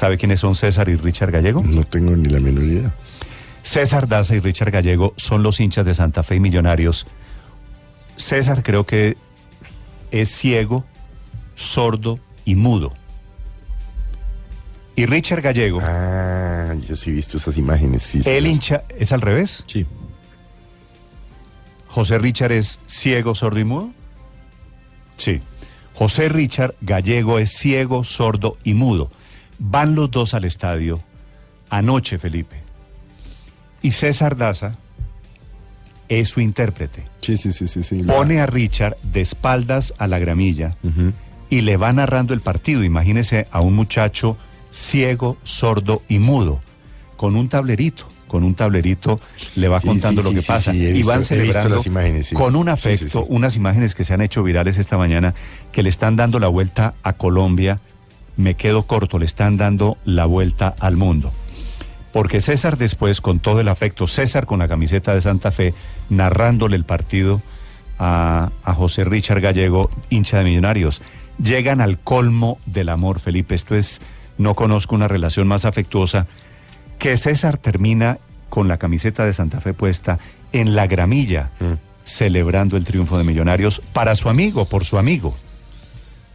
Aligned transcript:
¿Sabe 0.00 0.16
quiénes 0.16 0.40
son 0.40 0.54
César 0.54 0.88
y 0.88 0.94
Richard 0.96 1.30
Gallego? 1.30 1.62
No 1.62 1.84
tengo 1.84 2.16
ni 2.16 2.30
la 2.30 2.40
menor 2.40 2.64
idea. 2.64 2.90
César 3.62 4.08
Daza 4.08 4.34
y 4.34 4.40
Richard 4.40 4.70
Gallego 4.70 5.12
son 5.18 5.42
los 5.42 5.60
hinchas 5.60 5.84
de 5.84 5.92
Santa 5.92 6.22
Fe 6.22 6.36
y 6.36 6.40
Millonarios. 6.40 7.06
César 8.16 8.62
creo 8.62 8.86
que 8.86 9.18
es 10.10 10.30
ciego, 10.30 10.86
sordo 11.54 12.18
y 12.46 12.54
mudo. 12.54 12.94
Y 14.96 15.04
Richard 15.04 15.42
Gallego, 15.42 15.80
Ah, 15.82 16.72
yo 16.88 16.96
sí 16.96 17.10
he 17.10 17.12
visto 17.12 17.36
esas 17.36 17.58
imágenes. 17.58 18.02
Sí, 18.02 18.22
el 18.24 18.46
hincha, 18.46 18.84
¿es 18.98 19.12
al 19.12 19.20
revés? 19.20 19.64
Sí. 19.66 19.84
José 21.88 22.18
Richard 22.18 22.52
es 22.52 22.80
ciego, 22.86 23.34
sordo 23.34 23.60
y 23.60 23.64
mudo. 23.64 23.90
Sí. 25.18 25.42
José 25.92 26.30
Richard 26.30 26.74
Gallego 26.80 27.38
es 27.38 27.50
ciego, 27.50 28.02
sordo 28.02 28.56
y 28.64 28.72
mudo. 28.72 29.10
Van 29.62 29.94
los 29.94 30.10
dos 30.10 30.32
al 30.34 30.44
estadio 30.44 31.00
anoche, 31.68 32.18
Felipe. 32.18 32.56
Y 33.82 33.92
César 33.92 34.36
Daza 34.36 34.76
es 36.08 36.28
su 36.30 36.40
intérprete. 36.40 37.04
Sí, 37.20 37.36
sí, 37.36 37.52
sí, 37.52 37.68
sí. 37.68 37.82
sí. 37.82 38.02
Pone 38.02 38.40
a 38.40 38.46
Richard 38.46 38.96
de 39.02 39.20
espaldas 39.20 39.94
a 39.98 40.06
la 40.06 40.18
gramilla 40.18 40.76
y 41.50 41.60
le 41.60 41.76
va 41.76 41.92
narrando 41.92 42.34
el 42.34 42.40
partido. 42.40 42.82
Imagínese 42.82 43.46
a 43.52 43.60
un 43.60 43.74
muchacho 43.74 44.36
ciego, 44.72 45.36
sordo 45.44 46.02
y 46.08 46.18
mudo, 46.18 46.60
con 47.16 47.36
un 47.36 47.48
tablerito. 47.48 48.06
Con 48.26 48.44
un 48.44 48.54
tablerito 48.54 49.20
le 49.56 49.66
va 49.66 49.80
Sí, 49.80 49.88
contando 49.88 50.22
sí, 50.22 50.28
lo 50.28 50.34
que 50.40 50.46
pasa. 50.46 50.72
y 50.72 50.92
visto- 50.92 51.10
van 51.12 51.24
celebrando 51.24 51.76
las 51.76 51.86
imágenes, 51.86 52.32
con 52.32 52.54
un 52.54 52.68
afecto, 52.68 53.24
unas 53.24 53.56
imágenes 53.56 53.96
que 53.96 54.04
se 54.04 54.14
han 54.14 54.20
hecho 54.20 54.44
virales 54.44 54.78
esta 54.78 54.96
mañana, 54.96 55.34
que 55.72 55.82
le 55.82 55.88
están 55.88 56.14
dando 56.14 56.38
la 56.38 56.46
vuelta 56.46 56.94
a 57.02 57.12
Colombia. 57.14 57.80
Me 58.40 58.54
quedo 58.54 58.84
corto, 58.84 59.18
le 59.18 59.26
están 59.26 59.58
dando 59.58 59.98
la 60.06 60.24
vuelta 60.24 60.74
al 60.80 60.96
mundo. 60.96 61.30
Porque 62.12 62.40
César 62.40 62.78
después, 62.78 63.20
con 63.20 63.38
todo 63.38 63.60
el 63.60 63.68
afecto, 63.68 64.06
César 64.06 64.46
con 64.46 64.58
la 64.60 64.66
camiseta 64.68 65.14
de 65.14 65.20
Santa 65.20 65.50
Fe, 65.50 65.74
narrándole 66.08 66.76
el 66.76 66.84
partido 66.84 67.42
a, 67.98 68.50
a 68.64 68.74
José 68.74 69.04
Richard 69.04 69.40
Gallego, 69.42 69.90
hincha 70.08 70.38
de 70.38 70.44
Millonarios, 70.44 71.02
llegan 71.42 71.80
al 71.82 71.98
colmo 71.98 72.58
del 72.64 72.88
amor, 72.88 73.20
Felipe. 73.20 73.54
Esto 73.54 73.74
es, 73.76 74.00
no 74.38 74.54
conozco 74.54 74.94
una 74.94 75.06
relación 75.06 75.46
más 75.46 75.66
afectuosa, 75.66 76.26
que 76.98 77.16
César 77.18 77.58
termina 77.58 78.18
con 78.48 78.68
la 78.68 78.78
camiseta 78.78 79.24
de 79.26 79.32
Santa 79.34 79.60
Fe 79.60 79.74
puesta 79.74 80.18
en 80.52 80.74
la 80.74 80.86
gramilla, 80.86 81.50
Mm. 81.60 81.74
celebrando 82.04 82.76
el 82.78 82.84
triunfo 82.84 83.18
de 83.18 83.24
Millonarios 83.24 83.82
para 83.92 84.14
su 84.16 84.28
amigo, 84.30 84.64
por 84.64 84.84
su 84.86 84.96
amigo. 84.98 85.36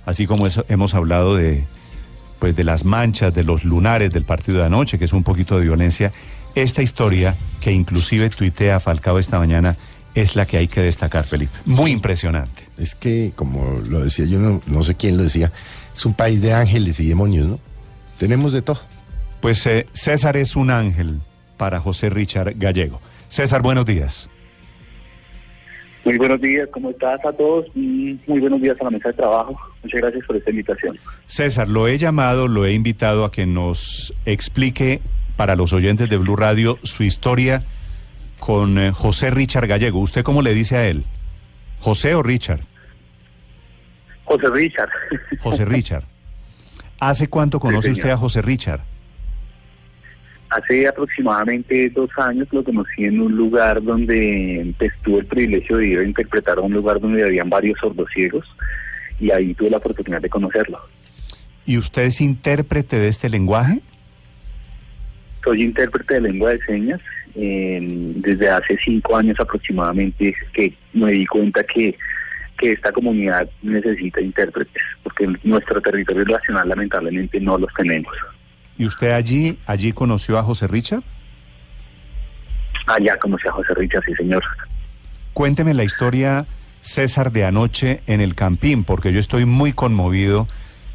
Así 0.06 0.28
como 0.28 0.46
eso, 0.48 0.64
hemos 0.70 0.94
hablado 0.94 1.36
de, 1.36 1.66
pues, 2.46 2.56
de 2.56 2.64
las 2.64 2.86
manchas, 2.86 3.34
de 3.34 3.44
los 3.44 3.64
lunares 3.64 4.12
del 4.12 4.24
partido 4.24 4.60
de 4.60 4.66
anoche, 4.66 5.00
que 5.00 5.06
es 5.06 5.14
un 5.14 5.24
poquito 5.24 5.58
de 5.58 5.64
violencia, 5.64 6.12
esta 6.54 6.84
historia 6.84 7.36
que 7.60 7.72
inclusive 7.72 8.30
tuitea 8.30 8.80
Falcao 8.80 9.18
esta 9.18 9.40
mañana 9.40 9.78
es 10.14 10.36
la 10.36 10.46
que 10.46 10.58
hay 10.58 10.68
que 10.68 10.82
destacar, 10.82 11.26
Felipe. 11.26 11.58
Muy 11.66 11.90
impresionante. 11.90 12.62
Es 12.78 12.94
que, 12.94 13.32
como 13.36 13.80
lo 13.80 14.04
decía 14.04 14.28
yo, 14.28 14.38
no, 14.38 14.62
no 14.68 14.84
sé 14.84 14.94
quién 14.94 15.18
lo 15.18 15.24
decía, 15.24 15.52
es 15.92 16.06
un 16.06 16.14
país 16.14 16.44
de 16.44 16.54
ángeles 16.54 17.00
y 17.00 17.08
demonios, 17.08 17.48
¿no? 17.48 17.60
Tenemos 18.20 18.54
de 18.54 18.62
todo. 18.62 18.82
Pues 19.42 19.66
eh, 19.66 19.88
César 19.94 20.38
es 20.38 20.56
un 20.56 20.70
ángel 20.70 21.22
para 21.58 21.80
José 21.80 22.12
Richard 22.12 22.54
Gallego. 22.60 23.02
César, 23.28 23.64
buenos 23.64 23.88
días. 23.88 24.30
Muy 26.06 26.20
buenos 26.20 26.40
días, 26.40 26.70
¿cómo 26.72 26.92
estás 26.92 27.20
a 27.26 27.34
todos? 27.34 27.66
Y 27.74 28.20
Muy 28.28 28.40
buenos 28.40 28.62
días 28.62 28.78
a 28.80 28.84
la 28.84 28.92
mesa 28.92 29.10
de 29.10 29.16
trabajo. 29.16 29.60
Muchas 29.84 30.02
gracias 30.02 30.26
por 30.26 30.36
esta 30.36 30.52
invitación. 30.52 31.00
César, 31.26 31.68
lo 31.68 31.88
he 31.88 31.98
llamado, 31.98 32.48
lo 32.48 32.66
he 32.66 32.74
invitado 32.74 33.26
a 33.26 33.32
que 33.32 33.48
nos 33.48 34.14
explique 34.26 35.02
para 35.36 35.56
los 35.56 35.74
oyentes 35.74 36.08
de 36.08 36.18
Blue 36.18 36.36
Radio 36.36 36.78
su 36.84 37.04
historia 37.04 37.64
con 38.40 38.78
eh, 38.78 38.92
José 38.92 39.32
Richard 39.32 39.66
Gallego. 39.66 40.00
¿Usted 40.00 40.24
cómo 40.24 40.44
le 40.44 40.54
dice 40.54 40.78
a 40.78 40.88
él? 40.88 41.06
¿José 41.80 42.14
o 42.14 42.22
Richard? 42.22 42.62
José 44.26 44.50
Richard. 44.52 44.90
José 45.40 45.66
Richard. 45.66 46.04
¿Hace 47.00 47.28
cuánto 47.30 47.60
conoce 47.60 47.90
usted 47.90 48.12
a 48.12 48.18
José 48.18 48.44
Richard? 48.44 48.82
Hace 50.56 50.88
aproximadamente 50.88 51.90
dos 51.90 52.10
años 52.16 52.48
lo 52.52 52.64
conocí 52.64 53.04
en 53.04 53.20
un 53.20 53.36
lugar 53.36 53.84
donde 53.84 54.74
pues, 54.78 54.94
tuve 55.04 55.20
el 55.20 55.26
privilegio 55.26 55.78
de 55.78 55.88
ir 55.88 56.00
a 56.00 56.04
interpretar 56.06 56.58
a 56.60 56.62
un 56.62 56.72
lugar 56.72 57.02
donde 57.02 57.24
habían 57.24 57.50
varios 57.50 57.78
sordociegos 57.78 58.46
y 59.20 59.32
ahí 59.32 59.54
tuve 59.54 59.72
la 59.72 59.78
oportunidad 59.78 60.22
de 60.22 60.30
conocerlo. 60.30 60.80
¿Y 61.66 61.78
usted 61.78 62.04
es 62.04 62.22
intérprete 62.22 62.98
de 62.98 63.10
este 63.10 63.28
lenguaje? 63.28 63.82
Soy 65.44 65.64
intérprete 65.64 66.14
de 66.14 66.22
lengua 66.22 66.52
de 66.52 66.60
señas 66.64 67.02
eh, 67.36 67.80
desde 67.82 68.50
hace 68.50 68.78
cinco 68.86 69.18
años 69.18 69.38
aproximadamente 69.38 70.34
que 70.54 70.74
me 70.94 71.12
di 71.12 71.26
cuenta 71.26 71.64
que, 71.64 71.98
que 72.58 72.72
esta 72.72 72.94
comunidad 72.94 73.50
necesita 73.62 74.22
intérpretes 74.22 74.82
porque 75.04 75.26
en 75.26 75.38
nuestro 75.44 75.82
territorio 75.82 76.24
nacional 76.24 76.70
lamentablemente 76.70 77.42
no 77.42 77.58
los 77.58 77.74
tenemos. 77.74 78.16
¿Y 78.78 78.86
usted 78.86 79.12
allí, 79.12 79.58
allí 79.66 79.94
conoció 79.94 80.38
a 80.38 80.44
José 80.44 80.68
Richard? 80.68 81.04
Allá 82.88 83.18
conocí 83.18 83.48
a 83.48 83.52
José 83.52 83.74
Richard, 83.76 84.04
sí 84.06 84.14
señor. 84.16 84.44
Cuénteme 85.34 85.74
la 85.74 85.84
historia, 85.84 86.46
César, 86.82 87.32
de 87.32 87.46
anoche 87.46 88.02
en 88.08 88.22
el 88.22 88.36
Campín, 88.36 88.84
porque 88.84 89.12
yo 89.12 89.20
estoy 89.20 89.46
muy 89.46 89.74
conmovido. 89.74 90.48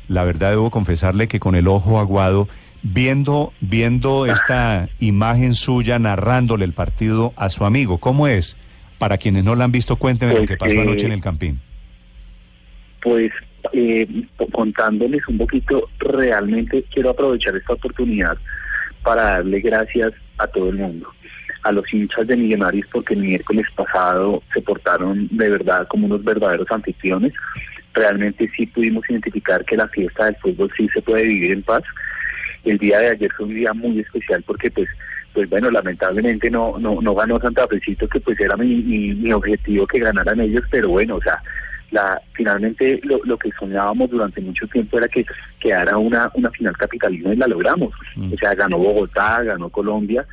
La 0.09 0.25
verdad 0.25 0.51
debo 0.51 0.71
confesarle 0.71 1.29
que 1.29 1.41
con 1.41 1.55
el 1.55 1.69
ojo 1.69 1.99
aguado, 1.99 2.49
viendo, 2.83 3.53
viendo 3.61 4.27
esta 4.27 4.89
imagen 4.99 5.55
suya 5.55 5.99
narrándole 5.99 6.65
el 6.65 6.73
partido 6.73 7.33
a 7.37 7.49
su 7.49 7.65
amigo. 7.65 7.99
¿Cómo 7.99 8.27
es? 8.27 8.57
Para 8.99 9.19
quienes 9.19 9.45
no 9.45 9.55
la 9.55 9.65
han 9.65 9.73
visto, 9.73 9.97
cuénteme 9.97 10.33
lo 10.33 10.39
Pues, 10.39 10.49
que 10.49 10.57
pasó 10.57 10.73
eh, 10.75 10.81
anoche 10.81 11.07
en 11.07 11.13
el 11.13 11.21
Campín. 11.23 11.61
Pues 13.03 13.33
eh, 13.72 14.06
contándoles 14.53 15.26
un 15.28 15.38
poquito, 15.38 15.88
realmente 15.98 16.84
quiero 16.93 17.10
aprovechar 17.10 17.56
esta 17.56 17.75
oportunidad 17.75 18.37
para 19.03 19.22
darle 19.22 19.60
gracias 19.60 20.12
a 20.38 20.47
todo 20.47 20.71
el 20.71 20.76
mundo, 20.76 21.09
a 21.62 21.72
los 21.72 21.93
hinchas 21.93 22.26
de 22.26 22.37
Millonarios 22.37 22.87
porque 22.93 23.15
el 23.15 23.21
miércoles 23.21 23.66
pasado 23.75 24.43
se 24.53 24.60
portaron 24.60 25.28
de 25.31 25.50
verdad 25.50 25.87
como 25.88 26.06
unos 26.06 26.25
verdaderos 26.25 26.71
anfitriones. 26.71 27.32
Realmente 27.93 28.50
sí 28.56 28.66
pudimos 28.66 29.09
identificar 29.09 29.65
que 29.65 29.77
la 29.77 29.88
fiesta 29.88 30.27
del 30.27 30.37
fútbol 30.37 30.71
sí 30.77 30.88
se 30.92 31.03
puede 31.03 31.25
vivir 31.25 31.53
en 31.53 31.62
paz. 31.62 31.82
El 32.65 32.78
día 32.78 33.00
de 33.00 33.09
ayer 33.10 33.32
fue 33.37 33.47
un 33.47 33.54
día 33.54 33.72
muy 33.72 34.00
especial 34.00 34.42
porque 34.47 34.71
pues 34.71 34.88
pues 35.32 35.48
bueno, 35.48 35.71
lamentablemente 35.71 36.50
no 36.50 36.77
no, 36.78 37.00
no 37.00 37.15
ganó 37.15 37.38
Santa 37.41 37.66
Fecito, 37.69 38.09
que 38.09 38.21
pues 38.21 38.38
era 38.41 38.56
mi, 38.56 38.82
mi, 38.82 39.15
mi 39.15 39.32
objetivo 39.32 39.87
que 39.87 40.00
ganaran 40.00 40.41
ellos, 40.41 40.65
pero 40.71 40.88
bueno, 40.88 41.16
o 41.16 41.22
sea, 41.22 41.41
la 41.91 42.21
finalmente 42.33 43.01
lo, 43.03 43.21
lo 43.25 43.37
que 43.39 43.51
soñábamos 43.59 44.11
durante 44.11 44.41
mucho 44.41 44.67
tiempo 44.69 44.99
era 44.99 45.09
que 45.09 45.25
quedara 45.59 45.97
una, 45.99 46.31
una 46.34 46.51
final 46.51 46.77
capitalina 46.77 47.33
y 47.33 47.37
la 47.37 47.47
logramos. 47.49 47.93
Mm. 48.17 48.33
O 48.33 48.37
sea, 48.37 48.55
ganó 48.55 48.78
Bogotá, 48.78 49.43
ganó 49.43 49.69
Colombia. 49.69 50.25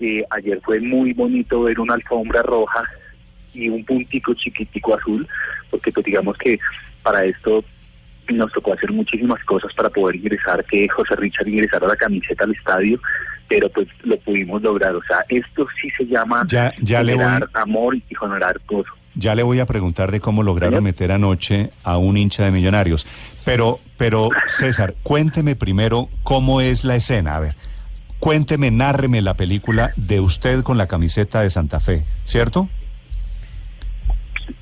Eh, 0.00 0.24
ayer 0.30 0.60
fue 0.62 0.80
muy 0.80 1.12
bonito 1.12 1.62
ver 1.62 1.80
una 1.80 1.94
alfombra 1.94 2.42
roja 2.42 2.82
y 3.54 3.68
un 3.68 3.84
puntico 3.84 4.34
chiquitico 4.34 4.94
azul, 4.94 5.26
porque 5.70 5.90
pues 5.92 6.04
digamos 6.04 6.36
que 6.36 6.58
para 7.02 7.24
esto 7.24 7.64
nos 8.28 8.52
tocó 8.52 8.74
hacer 8.74 8.90
muchísimas 8.92 9.42
cosas 9.44 9.72
para 9.74 9.88
poder 9.88 10.16
ingresar, 10.16 10.64
que 10.64 10.88
José 10.88 11.14
Richard 11.16 11.48
ingresara 11.48 11.86
la 11.86 11.96
camiseta 11.96 12.44
al 12.44 12.52
estadio, 12.52 13.00
pero 13.48 13.68
pues 13.70 13.86
lo 14.02 14.18
pudimos 14.18 14.60
lograr. 14.62 14.94
O 14.96 15.02
sea, 15.04 15.24
esto 15.28 15.66
sí 15.80 15.88
se 15.96 16.04
llama 16.06 16.44
Ya- 16.48 16.74
ya 16.82 17.02
le 17.04 17.14
voy- 17.14 17.24
generar 17.24 17.48
amor 17.54 17.94
y 17.94 18.02
generar 18.20 18.60
gozo. 18.66 18.92
Ya 19.18 19.34
le 19.34 19.42
voy 19.42 19.60
a 19.60 19.66
preguntar 19.66 20.12
de 20.12 20.20
cómo 20.20 20.42
lograron 20.42 20.84
meter 20.84 21.10
anoche 21.10 21.70
a 21.82 21.96
un 21.96 22.16
hincha 22.18 22.44
de 22.44 22.50
millonarios. 22.50 23.06
Pero, 23.44 23.80
pero, 23.96 24.28
César, 24.46 24.94
cuénteme 25.02 25.56
primero 25.56 26.08
cómo 26.22 26.60
es 26.60 26.84
la 26.84 26.96
escena. 26.96 27.36
A 27.36 27.40
ver, 27.40 27.54
cuénteme, 28.20 28.70
nárreme 28.70 29.22
la 29.22 29.32
película 29.34 29.92
de 29.96 30.20
usted 30.20 30.62
con 30.62 30.76
la 30.76 30.86
camiseta 30.86 31.40
de 31.40 31.48
Santa 31.50 31.80
Fe, 31.80 32.04
¿cierto? 32.24 32.68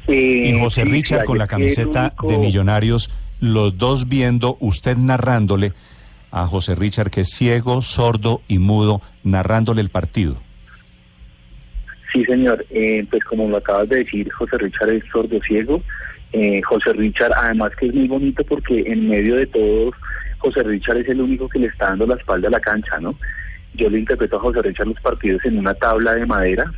Eh, 0.07 0.53
Y 0.55 0.61
José 0.61 0.83
sí, 0.85 0.91
Richard 0.91 1.25
con 1.25 1.39
la 1.39 1.47
camiseta 1.47 2.15
único- 2.21 2.29
de 2.29 2.39
millonarios, 2.39 3.11
los 3.41 3.77
dos 3.77 4.09
viendo, 4.09 4.57
usted 4.61 4.97
narrándole 4.97 5.73
a 6.31 6.47
José 6.47 6.75
Richard, 6.75 7.11
que 7.11 7.23
es 7.23 7.31
ciego, 7.31 7.83
sordo 7.83 8.41
y 8.49 8.59
mudo, 8.59 9.03
narrándole 9.23 9.81
el 9.81 9.91
partido. 9.91 10.37
Sí, 12.15 12.25
señor. 12.25 12.65
Eh, 12.71 13.05
pues 13.11 13.25
como 13.25 13.49
lo 13.49 13.57
acabas 13.57 13.89
de 13.89 13.97
decir, 13.97 14.31
José 14.33 14.57
Richard 14.57 14.91
es 14.91 15.05
sordo 15.13 15.41
ciego. 15.43 15.83
Eh, 16.33 16.63
José 16.63 16.93
Richard, 16.93 17.33
además 17.37 17.73
que 17.77 17.87
es 17.87 17.95
muy 17.95 18.07
bonito 18.07 18.45
porque 18.45 18.85
en 18.87 19.09
medio 19.09 19.37
de 19.37 19.47
todos, 19.47 19.95
José 20.39 20.63
Richard 20.63 20.99
es 20.99 21.09
el 21.09 21.21
único 21.21 21.49
que 21.49 21.59
le 21.59 21.67
está 21.67 21.87
dando 21.87 22.07
la 22.07 22.15
espalda 22.15 22.49
a 22.49 22.53
la 22.53 22.61
cancha, 22.61 22.99
¿no? 23.01 23.19
Yo 23.75 23.91
le 23.91 23.99
interpreto 23.99 24.37
a 24.37 24.41
José 24.41 24.63
Richard 24.63 24.87
los 24.87 25.01
partidos 25.01 25.45
en 25.45 25.59
una 25.59 25.75
tabla 25.75 26.15
de 26.15 26.25
madera. 26.25 26.73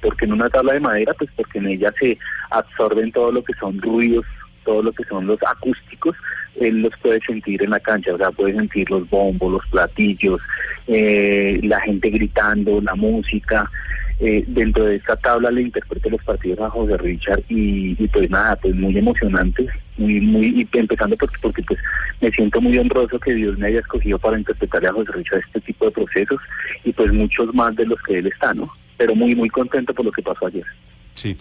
¿Por 0.00 0.16
qué 0.16 0.24
en 0.24 0.34
una 0.34 0.48
tabla 0.48 0.74
de 0.74 0.80
madera? 0.80 1.14
Pues 1.14 1.30
porque 1.34 1.58
en 1.58 1.66
ella 1.66 1.92
se 1.98 2.16
absorben 2.50 3.10
todo 3.10 3.32
lo 3.32 3.42
que 3.42 3.54
son 3.54 3.80
ruidos 3.82 4.24
todo 4.66 4.82
lo 4.82 4.92
que 4.92 5.04
son 5.04 5.26
los 5.26 5.38
acústicos, 5.48 6.14
él 6.60 6.82
los 6.82 6.92
puede 7.00 7.20
sentir 7.20 7.62
en 7.62 7.70
la 7.70 7.80
cancha, 7.80 8.12
o 8.12 8.18
sea, 8.18 8.30
puede 8.32 8.54
sentir 8.54 8.90
los 8.90 9.08
bombos, 9.08 9.52
los 9.52 9.66
platillos, 9.68 10.40
eh, 10.88 11.60
la 11.62 11.80
gente 11.80 12.10
gritando, 12.10 12.80
la 12.82 12.94
música. 12.94 13.70
Eh, 14.18 14.44
dentro 14.46 14.86
de 14.86 14.96
esta 14.96 15.14
tabla 15.16 15.50
le 15.50 15.60
interpreto 15.60 16.08
los 16.08 16.22
partidos 16.24 16.58
a 16.60 16.70
José 16.70 16.96
Richard 16.96 17.42
y, 17.50 17.94
pues 18.08 18.30
nada, 18.30 18.56
pues 18.56 18.74
muy 18.74 18.96
emocionantes, 18.96 19.68
muy, 19.98 20.20
muy, 20.22 20.46
y 20.72 20.78
empezando 20.78 21.16
porque, 21.18 21.36
porque 21.42 21.62
pues 21.62 21.78
me 22.22 22.30
siento 22.30 22.60
muy 22.62 22.78
honroso 22.78 23.18
que 23.18 23.34
Dios 23.34 23.58
me 23.58 23.66
haya 23.66 23.80
escogido 23.80 24.18
para 24.18 24.38
interpretarle 24.38 24.88
a 24.88 24.92
José 24.92 25.12
Richard 25.12 25.42
este 25.46 25.60
tipo 25.60 25.84
de 25.84 25.90
procesos 25.90 26.40
y 26.84 26.92
pues 26.92 27.12
muchos 27.12 27.54
más 27.54 27.76
de 27.76 27.84
los 27.84 28.00
que 28.02 28.18
él 28.18 28.26
está, 28.28 28.54
¿no? 28.54 28.70
Pero 28.96 29.14
muy, 29.14 29.34
muy 29.34 29.50
contento 29.50 29.92
por 29.92 30.06
lo 30.06 30.12
que 30.12 30.22
pasó 30.22 30.46
ayer. 30.46 30.64
Sí. 31.14 31.36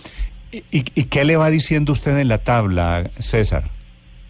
¿Y, 0.52 0.62
y 0.72 1.06
qué 1.06 1.24
le 1.24 1.38
va 1.38 1.50
diciendo 1.50 1.94
usted 1.94 2.18
en 2.18 2.28
la 2.28 2.40
tabla, 2.40 3.10
César? 3.20 3.64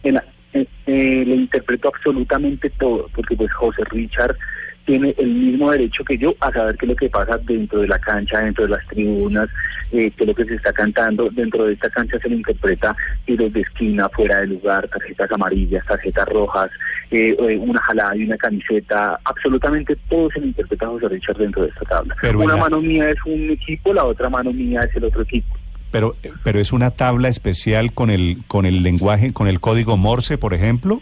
En 0.04 0.18
eh, 0.54 0.68
eh, 0.86 1.24
le 1.26 1.36
interpreto 1.36 1.90
absolutamente 1.94 2.70
todo, 2.70 3.10
porque 3.14 3.36
pues 3.36 3.52
José 3.54 3.84
Richard 3.90 4.38
tiene 4.86 5.16
el 5.18 5.34
mismo 5.34 5.72
derecho 5.72 6.04
que 6.04 6.18
yo 6.18 6.36
a 6.40 6.52
saber 6.52 6.78
qué 6.78 6.86
es 6.86 6.90
lo 6.90 6.96
que 6.96 7.10
pasa 7.10 7.38
dentro 7.40 7.82
de 7.82 7.88
la 7.88 8.00
cancha, 8.00 8.40
dentro 8.40 8.66
de 8.66 8.70
las 8.70 8.88
tribunas, 8.88 9.50
eh, 9.92 10.12
qué 10.16 10.24
es 10.24 10.28
lo 10.28 10.36
que 10.36 10.46
se 10.46 10.56
está 10.56 10.72
cantando. 10.72 11.30
Dentro 11.32 11.66
de 11.66 11.74
esta 11.74 11.90
cancha 11.90 12.20
se 12.20 12.30
le 12.30 12.36
interpreta 12.36 12.96
tiros 13.26 13.52
de 13.52 13.62
esquina, 13.62 14.08
fuera 14.10 14.42
de 14.42 14.48
lugar, 14.48 14.88
tarjetas 14.88 15.32
amarillas, 15.32 15.86
tarjetas 15.86 16.28
rojas, 16.30 16.70
eh, 17.12 17.36
eh, 17.38 17.58
una 17.58 17.82
jalada 17.82 18.16
y 18.16 18.24
una 18.26 18.38
camiseta. 18.38 19.20
Absolutamente 19.26 19.96
todo 20.08 20.30
se 20.32 20.40
le 20.40 20.48
interpreta 20.48 20.86
a 20.86 20.90
José 20.90 21.10
Richard 21.10 21.38
dentro 21.38 21.64
de 21.64 21.70
esta 21.70 21.86
tabla. 21.86 22.16
una 22.36 22.56
mano 22.56 22.82
mía 22.82 23.10
es 23.10 23.18
un 23.26 23.50
equipo, 23.50 23.94
la 23.94 24.06
otra 24.06 24.30
mano 24.30 24.54
mía 24.54 24.82
es 24.82 24.96
el 24.96 25.06
otro 25.06 25.24
equipo. 25.24 25.56
Pero, 25.92 26.16
pero 26.44 26.60
es 26.60 26.74
una 26.74 26.92
tabla 26.92 27.30
especial 27.30 27.94
con 27.94 28.10
el, 28.10 28.40
con 28.48 28.66
el 28.66 28.84
lenguaje, 28.84 29.34
con 29.34 29.48
el 29.48 29.62
código 29.62 29.98
Morse, 29.98 30.38
por 30.38 30.54
ejemplo. 30.54 31.02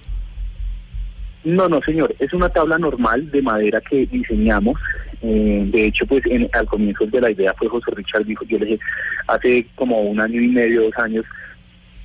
No, 1.44 1.68
no, 1.68 1.81
señor. 1.81 2.16
Es 2.19 2.34
una 2.34 2.50
tabla 2.50 2.78
normal 2.78 3.30
de 3.31 3.42
madera 3.42 3.81
que 3.81 4.06
diseñamos. 4.06 4.80
Eh, 5.22 5.63
de 5.68 5.86
hecho, 5.86 6.06
pues 6.06 6.25
en, 6.25 6.50
al 6.54 6.66
comienzo 6.66 7.06
de 7.06 7.22
la 7.22 7.31
idea 7.31 7.54
fue 7.57 7.68
José 7.68 7.92
Richard, 7.95 8.25
dijo, 8.25 8.45
yo 8.45 8.60
le 8.60 8.66
dije, 8.66 8.80
hace 9.28 9.68
como 9.75 10.01
un 10.01 10.19
año 10.19 10.42
y 10.42 10.48
medio, 10.48 10.84
dos 10.84 10.98
años, 10.98 11.25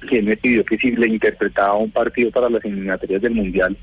que 0.09 0.23
me 0.23 0.37
pidió 0.37 0.65
que 0.65 0.77
si 0.79 0.93
le 0.93 1.07
interpretaba 1.07 1.75
un 1.75 1.91
partido 1.91 2.31
para 2.31 2.51
las 2.51 2.65
eliminatorias 2.65 3.23
del 3.23 3.35
Mundial. 3.35 3.77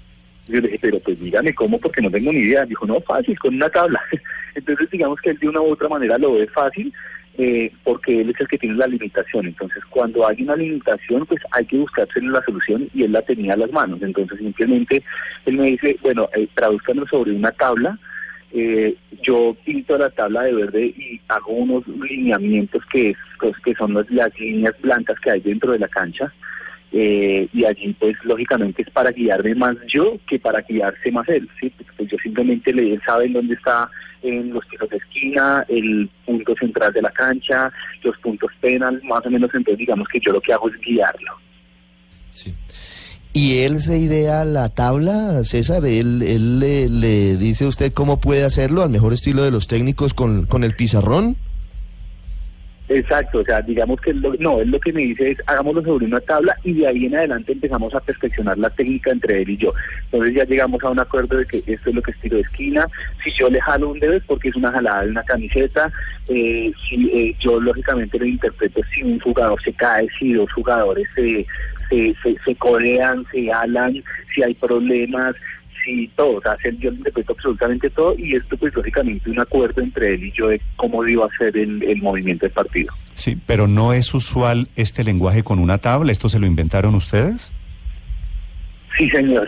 Yo 0.47 0.55
le 0.55 0.67
dije, 0.67 0.79
pero 0.81 0.99
pues 0.99 1.19
dígame 1.19 1.53
cómo, 1.53 1.79
porque 1.79 2.01
no 2.01 2.11
tengo 2.11 2.31
ni 2.31 2.39
idea. 2.39 2.65
Dijo, 2.65 2.85
no, 2.85 2.99
fácil, 3.01 3.37
con 3.39 3.55
una 3.55 3.69
tabla. 3.69 4.01
Entonces, 4.55 4.89
digamos 4.89 5.19
que 5.21 5.31
él 5.31 5.39
de 5.39 5.49
una 5.49 5.61
u 5.61 5.71
otra 5.71 5.89
manera 5.89 6.17
lo 6.17 6.33
ve 6.33 6.47
fácil 6.47 6.93
eh, 7.37 7.71
porque 7.83 8.21
él 8.21 8.29
es 8.29 8.39
el 8.39 8.47
que 8.47 8.57
tiene 8.57 8.75
la 8.75 8.87
limitación. 8.87 9.47
Entonces, 9.47 9.83
cuando 9.89 10.27
hay 10.27 10.41
una 10.41 10.55
limitación, 10.55 11.25
pues 11.25 11.41
hay 11.51 11.65
que 11.65 11.77
buscarse 11.77 12.21
la 12.21 12.41
solución 12.43 12.89
y 12.93 13.03
él 13.03 13.11
la 13.11 13.21
tenía 13.21 13.53
a 13.53 13.57
las 13.57 13.71
manos. 13.71 14.01
Entonces, 14.01 14.37
simplemente 14.39 15.03
él 15.45 15.57
me 15.57 15.71
dice, 15.71 15.97
bueno, 16.01 16.29
eh, 16.33 16.47
tradúzcanos 16.53 17.09
sobre 17.09 17.31
una 17.31 17.51
tabla. 17.51 17.97
Eh, 18.53 18.95
yo 19.21 19.55
pinto 19.65 19.97
la 19.97 20.09
tabla 20.09 20.43
de 20.43 20.53
verde 20.53 20.85
y 20.85 21.19
hago 21.27 21.51
unos 21.51 21.85
lineamientos 21.87 22.81
que, 22.85 23.09
es, 23.09 23.57
que 23.65 23.75
son 23.75 23.93
las, 23.93 24.09
las 24.09 24.39
líneas 24.39 24.73
blancas 24.81 25.19
que 25.19 25.31
hay 25.31 25.41
dentro 25.41 25.73
de 25.73 25.79
la 25.79 25.89
cancha. 25.89 26.31
Eh, 26.91 27.47
y 27.51 27.65
allí 27.65 27.93
pues 27.99 28.15
lógicamente 28.23 28.81
es 28.81 28.89
para 28.89 29.11
guiarme 29.11 29.53
más 29.55 29.75
yo 29.87 30.17
que 30.29 30.39
para 30.39 30.61
guiarse 30.61 31.11
más 31.11 31.27
él, 31.27 31.49
¿sí? 31.59 31.71
Pues 31.97 32.09
yo 32.09 32.17
simplemente 32.19 32.71
le 32.71 32.93
él 32.93 33.01
sabe 33.05 33.27
dónde 33.27 33.55
está 33.55 33.89
en 34.21 34.53
los 34.53 34.65
tiros 34.69 34.89
de 34.89 34.97
esquina, 34.97 35.65
el 35.67 36.09
punto 36.25 36.55
central 36.55 36.93
de 36.93 37.01
la 37.01 37.11
cancha, 37.11 37.71
los 38.03 38.17
puntos 38.19 38.49
penal, 38.61 39.01
más 39.03 39.25
o 39.25 39.29
menos 39.29 39.49
entonces 39.53 39.77
digamos 39.77 40.07
que 40.07 40.19
yo 40.25 40.31
lo 40.31 40.41
que 40.41 40.53
hago 40.53 40.69
es 40.69 40.79
guiarlo. 40.79 41.33
Sí. 42.31 42.53
¿Y 43.33 43.57
él 43.63 43.81
se 43.81 43.97
idea 43.97 44.45
la 44.45 44.69
tabla, 44.69 45.43
César? 45.43 45.85
¿Él, 45.85 46.21
él 46.21 46.59
le, 46.59 46.87
le, 46.87 47.35
dice 47.35 47.65
a 47.65 47.67
usted 47.67 47.91
cómo 47.91 48.21
puede 48.21 48.45
hacerlo 48.45 48.81
al 48.81 48.89
mejor 48.89 49.11
estilo 49.11 49.43
de 49.43 49.51
los 49.51 49.67
técnicos 49.67 50.13
con, 50.13 50.45
con 50.45 50.63
el 50.63 50.73
pizarrón? 50.73 51.35
Exacto, 52.87 53.39
o 53.39 53.43
sea, 53.43 53.61
digamos 53.61 53.99
que 53.99 54.13
lo, 54.13 54.35
no, 54.35 54.61
él 54.61 54.69
lo 54.69 54.79
que 54.79 54.93
me 54.93 55.01
dice 55.01 55.31
es 55.31 55.37
hagámoslo 55.47 55.83
sobre 55.83 56.05
una 56.05 56.19
tabla 56.19 56.55
y 56.63 56.73
de 56.73 56.87
ahí 56.87 57.05
en 57.05 57.15
adelante 57.15 57.53
empezamos 57.53 57.95
a 57.95 57.99
perfeccionar 57.99 58.59
la 58.59 58.69
técnica 58.69 59.09
entre 59.09 59.41
él 59.41 59.49
y 59.49 59.57
yo. 59.57 59.73
Entonces 60.05 60.35
ya 60.35 60.45
llegamos 60.45 60.83
a 60.83 60.91
un 60.91 60.99
acuerdo 60.99 61.37
de 61.37 61.45
que 61.45 61.63
esto 61.65 61.89
es 61.89 61.95
lo 61.95 62.01
que 62.03 62.11
es 62.11 62.19
tiro 62.19 62.35
de 62.37 62.43
esquina, 62.43 62.87
si 63.23 63.31
yo 63.31 63.49
le 63.49 63.59
jalo 63.59 63.89
un 63.89 63.99
dedo 63.99 64.13
es 64.13 64.23
porque 64.25 64.49
es 64.49 64.55
una 64.55 64.71
jalada 64.71 65.03
de 65.03 65.09
una 65.09 65.23
camiseta, 65.23 65.91
eh, 66.27 66.71
si 66.87 67.09
eh, 67.11 67.35
yo 67.39 67.59
lógicamente 67.59 68.19
lo 68.19 68.25
interpreto 68.25 68.81
si 68.93 69.01
un 69.01 69.19
jugador 69.19 69.59
se 69.63 69.73
cae, 69.73 70.07
si 70.19 70.33
dos 70.33 70.51
jugadores 70.53 71.07
se, 71.15 71.45
se, 71.89 72.15
se, 72.45 72.55
codean, 72.55 73.25
se 73.31 73.51
alan, 73.51 74.03
si 74.33 74.43
hay 74.43 74.53
problemas, 74.53 75.35
y 75.85 76.07
todo, 76.09 76.37
o 76.37 76.41
sea, 76.41 76.57
yo 76.79 76.91
le 76.91 76.97
interpreto 76.97 77.33
absolutamente 77.33 77.89
todo 77.89 78.15
y 78.17 78.35
esto 78.35 78.57
pues 78.57 78.73
lógicamente 78.73 79.29
un 79.29 79.39
acuerdo 79.39 79.81
entre 79.81 80.13
él 80.15 80.23
y 80.23 80.31
yo 80.31 80.47
de 80.47 80.61
cómo 80.75 81.05
iba 81.07 81.25
a 81.25 81.37
ser 81.37 81.55
el, 81.57 81.83
el 81.83 82.01
movimiento 82.01 82.45
del 82.45 82.53
partido. 82.53 82.93
Sí, 83.13 83.37
pero 83.45 83.67
no 83.67 83.93
es 83.93 84.13
usual 84.13 84.67
este 84.75 85.03
lenguaje 85.03 85.43
con 85.43 85.59
una 85.59 85.77
tabla, 85.77 86.11
¿esto 86.11 86.29
se 86.29 86.39
lo 86.39 86.45
inventaron 86.47 86.95
ustedes? 86.95 87.51
Sí, 88.97 89.09
señor. 89.09 89.47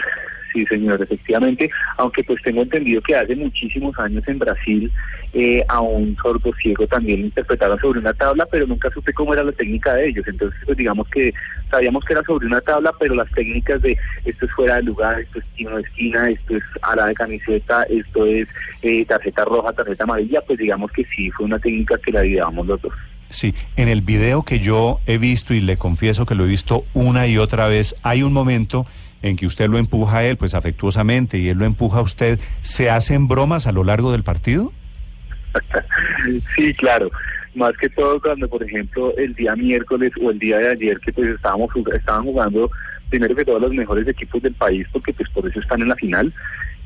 Sí, 0.54 0.66
señor, 0.66 1.02
efectivamente, 1.02 1.70
aunque 1.98 2.24
pues 2.24 2.42
tengo 2.42 2.62
entendido 2.62 3.02
que 3.02 3.16
hace 3.16 3.36
muchísimos 3.36 3.98
años 4.00 4.24
en 4.28 4.40
Brasil 4.40 4.92
eh, 5.34 5.64
a 5.68 5.82
un 5.82 6.16
sordo 6.16 6.52
ciego 6.62 6.88
también 6.88 7.22
interpretaron 7.22 7.80
sobre 7.80 8.00
una 8.00 8.14
tabla, 8.14 8.46
pero 8.50 8.66
nunca 8.66 8.90
supe 8.92 9.14
cómo 9.14 9.34
era 9.34 9.44
la 9.44 9.52
técnica 9.52 9.94
de 9.94 10.08
ellos. 10.08 10.28
Entonces, 10.28 10.60
pues 10.66 10.78
digamos 10.78 11.08
que 11.10 11.34
sabíamos 11.70 12.04
que 12.06 12.14
era 12.14 12.24
sobre 12.24 12.48
una 12.48 12.62
tabla, 12.62 12.92
pero 13.00 13.14
las 13.14 13.30
técnicas 13.32 13.82
de 13.82 13.98
esto 14.26 14.46
es 14.46 14.52
fuera 14.54 14.78
de 14.78 14.84
lugar, 14.84 15.20
esto 15.20 15.40
es 15.40 15.46
tino 15.56 15.76
de 15.76 15.82
esquina, 15.82 16.30
esto 16.30 16.56
es 16.56 16.64
ala 16.82 17.06
de 17.06 17.14
camiseta, 17.14 17.84
esto 17.84 18.26
es 18.26 18.48
eh, 18.82 19.06
tarjeta 19.06 19.46
roja, 19.46 19.74
tarjeta 19.74 20.06
amarilla, 20.06 20.42
pues 20.42 20.58
digamos 20.60 20.92
que 20.92 21.06
sí, 21.06 21.30
fue 21.32 21.46
una 21.46 21.60
técnica 21.60 21.98
que 21.98 22.12
la 22.12 22.22
ayudábamos 22.22 22.68
los 22.68 22.82
dos. 22.82 22.94
Sí, 23.30 23.54
en 23.76 23.90
el 23.90 24.02
video 24.02 24.44
que 24.44 24.60
yo 24.60 25.00
he 25.06 25.18
visto 25.18 25.54
y 25.54 25.60
le 25.60 25.78
confieso 25.78 26.26
que 26.26 26.36
lo 26.36 26.46
he 26.46 26.48
visto 26.48 26.86
una 26.94 27.28
y 27.28 27.38
otra 27.38 27.68
vez, 27.68 27.96
hay 28.02 28.24
un 28.24 28.32
momento 28.32 28.86
en 29.22 29.36
que 29.36 29.46
usted 29.46 29.70
lo 29.70 29.78
empuja 29.78 30.20
a 30.20 30.26
él, 30.26 30.38
pues 30.38 30.54
afectuosamente, 30.54 31.38
y 31.38 31.50
él 31.50 31.58
lo 31.58 31.66
empuja 31.66 32.00
a 32.00 32.02
usted, 32.02 32.40
¿se 32.62 32.90
hacen 32.90 33.28
bromas 33.28 33.68
a 33.68 33.72
lo 33.72 33.84
largo 33.84 34.12
del 34.12 34.24
partido? 34.24 34.72
sí, 36.56 36.74
claro. 36.76 37.12
Más 37.56 37.76
que 37.78 37.90
todo 37.90 38.22
cuando, 38.22 38.48
por 38.48 38.64
ejemplo, 38.64 39.16
el 39.18 39.34
día 39.34 39.56
miércoles 39.56 40.12
o 40.22 40.30
el 40.30 40.38
día 40.38 40.58
de 40.58 40.72
ayer 40.72 41.00
que 41.00 41.12
pues 41.12 41.28
estábamos 41.30 41.70
estaban 41.96 42.24
jugando 42.24 42.70
primero 43.10 43.36
que 43.36 43.46
todos 43.46 43.62
los 43.62 43.74
mejores 43.74 44.08
equipos 44.08 44.42
del 44.42 44.54
país, 44.54 44.88
porque 44.92 45.14
pues 45.14 45.30
por 45.30 45.48
eso 45.48 45.60
están 45.60 45.82
en 45.82 45.90
la 45.90 45.96
final. 45.96 46.34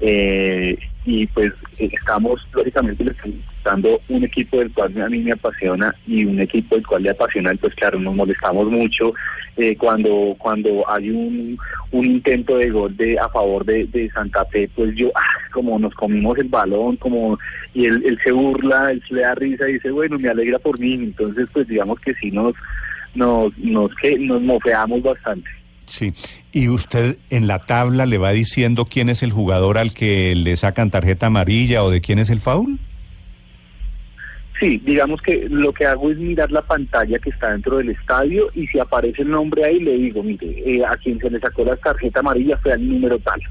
Eh, 0.04 0.80
y 1.06 1.28
pues 1.28 1.52
eh, 1.78 1.90
estamos 1.94 2.48
lógicamente 2.54 3.06
dando 3.64 4.02
un 4.10 4.24
equipo 4.24 4.58
del 4.58 4.72
cual 4.72 5.00
a 5.00 5.08
mí 5.08 5.20
me 5.20 5.32
apasiona 5.32 5.94
y 6.08 6.26
un 6.26 6.40
equipo 6.40 6.74
del 6.76 6.86
cual 6.86 7.04
le 7.04 7.12
apasiona, 7.12 7.54
pues 7.62 7.76
claro, 7.76 8.00
nos 8.00 8.16
molestamos 8.16 8.68
mucho 8.68 9.14
eh, 9.58 9.76
cuando 9.78 10.36
cuando 10.40 10.84
hay 10.90 11.12
un, 11.12 11.58
un 11.92 12.06
intento 12.06 12.58
de 12.58 12.72
gol 12.72 12.98
de 12.98 13.20
a 13.20 13.30
favor 13.30 13.64
de, 13.64 13.86
de 13.88 14.10
Santa 14.10 14.44
Fe, 14.46 14.70
pues 14.76 14.96
yo, 14.96 15.12
ah, 15.14 15.50
como 15.52 15.78
nos 15.78 15.94
comimos 15.94 16.38
el 16.40 16.50
balón, 16.50 16.98
como 16.98 17.38
y 17.76 17.86
él, 17.86 18.02
él 18.04 18.20
se 18.24 18.32
burla, 18.32 18.92
él 18.92 19.04
se 19.08 19.14
le 19.14 19.22
da 19.22 19.36
risa 19.36 19.70
y 19.70 19.74
dice, 19.74 19.92
bueno, 19.92 20.18
me 20.18 20.30
alegra 20.30 20.58
por 20.58 20.80
mí, 20.80 20.94
entonces 20.96 21.48
pues 21.54 21.68
digamos 21.68 22.00
que 22.00 22.16
sí 22.16 22.32
nos 22.32 22.56
nos 23.14 23.56
nos 23.60 23.94
que 23.96 24.18
nos 24.18 24.42
mofeamos 24.42 25.04
bastante. 25.04 25.61
Sí, 25.92 26.14
y 26.54 26.70
usted 26.70 27.18
en 27.30 27.48
la 27.48 27.60
tabla 27.60 28.06
le 28.06 28.18
va 28.18 28.32
diciendo 28.32 28.86
quién 28.86 29.10
es 29.10 29.24
el 29.24 29.34
jugador 29.34 29.78
al 29.78 29.94
que 29.94 30.34
le 30.36 30.56
sacan 30.56 30.90
tarjeta 30.90 31.26
amarilla 31.26 31.84
o 31.84 31.92
de 31.92 32.00
quién 32.00 32.18
es 32.18 32.30
el 32.30 32.40
foul. 32.40 32.80
Sí, 34.58 34.82
digamos 34.86 35.22
que 35.22 35.50
lo 35.50 35.74
que 35.74 35.86
hago 35.86 36.10
es 36.10 36.18
mirar 36.18 36.50
la 36.50 36.62
pantalla 36.62 37.20
que 37.20 37.32
está 37.32 37.52
dentro 37.52 37.78
del 37.78 37.90
estadio 37.90 38.50
y 38.56 38.68
si 38.68 38.80
aparece 38.80 39.24
el 39.24 39.32
nombre 39.32 39.66
ahí 39.66 39.82
le 39.82 39.98
digo, 39.98 40.24
mire, 40.24 40.48
eh, 40.66 40.82
a 40.86 40.96
quien 40.96 41.20
se 41.20 41.30
le 41.30 41.42
sacó 41.42 41.66
la 41.66 41.76
tarjeta 41.76 42.22
amarilla 42.22 42.58
fue 42.60 42.72
al 42.72 42.88
número 42.88 43.20
tal. 43.20 43.42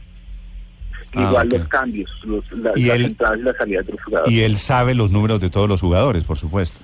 Ah, 1.12 1.26
Igual 1.28 1.48
los 1.50 1.68
cambios, 1.68 2.10
los, 2.24 2.44
las 2.52 2.74
entradas 2.76 3.38
y 3.38 3.42
las 3.42 3.56
salidas 3.56 3.84
de 3.84 3.92
los 3.92 4.02
jugadores. 4.02 4.32
Y 4.32 4.40
él 4.40 4.56
sabe 4.56 4.94
los 4.94 5.10
números 5.10 5.40
de 5.40 5.50
todos 5.50 5.68
los 5.68 5.82
jugadores, 5.82 6.24
por 6.24 6.38
supuesto. 6.38 6.80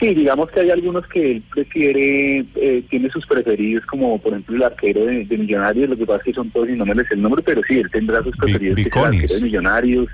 Sí, 0.00 0.14
digamos 0.14 0.50
que 0.50 0.60
hay 0.60 0.70
algunos 0.70 1.06
que 1.08 1.32
él 1.32 1.42
prefiere, 1.52 2.42
eh, 2.56 2.82
tiene 2.88 3.10
sus 3.10 3.26
preferidos, 3.26 3.84
como 3.84 4.18
por 4.18 4.32
ejemplo 4.32 4.56
el 4.56 4.62
arquero 4.62 5.04
de, 5.04 5.26
Millonarios, 5.28 5.90
lo 5.90 5.96
que 5.98 6.06
pasa 6.06 6.20
es 6.20 6.24
que 6.24 6.32
son 6.32 6.48
todos 6.50 6.70
y 6.70 6.72
no 6.72 6.86
me 6.86 6.94
les 6.94 7.10
el 7.10 7.20
nombre, 7.20 7.42
pero 7.44 7.60
sí, 7.68 7.78
él 7.78 7.90
tendrá 7.90 8.22
sus 8.22 8.34
preferidos, 8.34 8.76
que 8.76 8.98
el 8.98 9.04
arquero 9.04 9.34
de 9.34 9.40
Millonarios. 9.42 10.08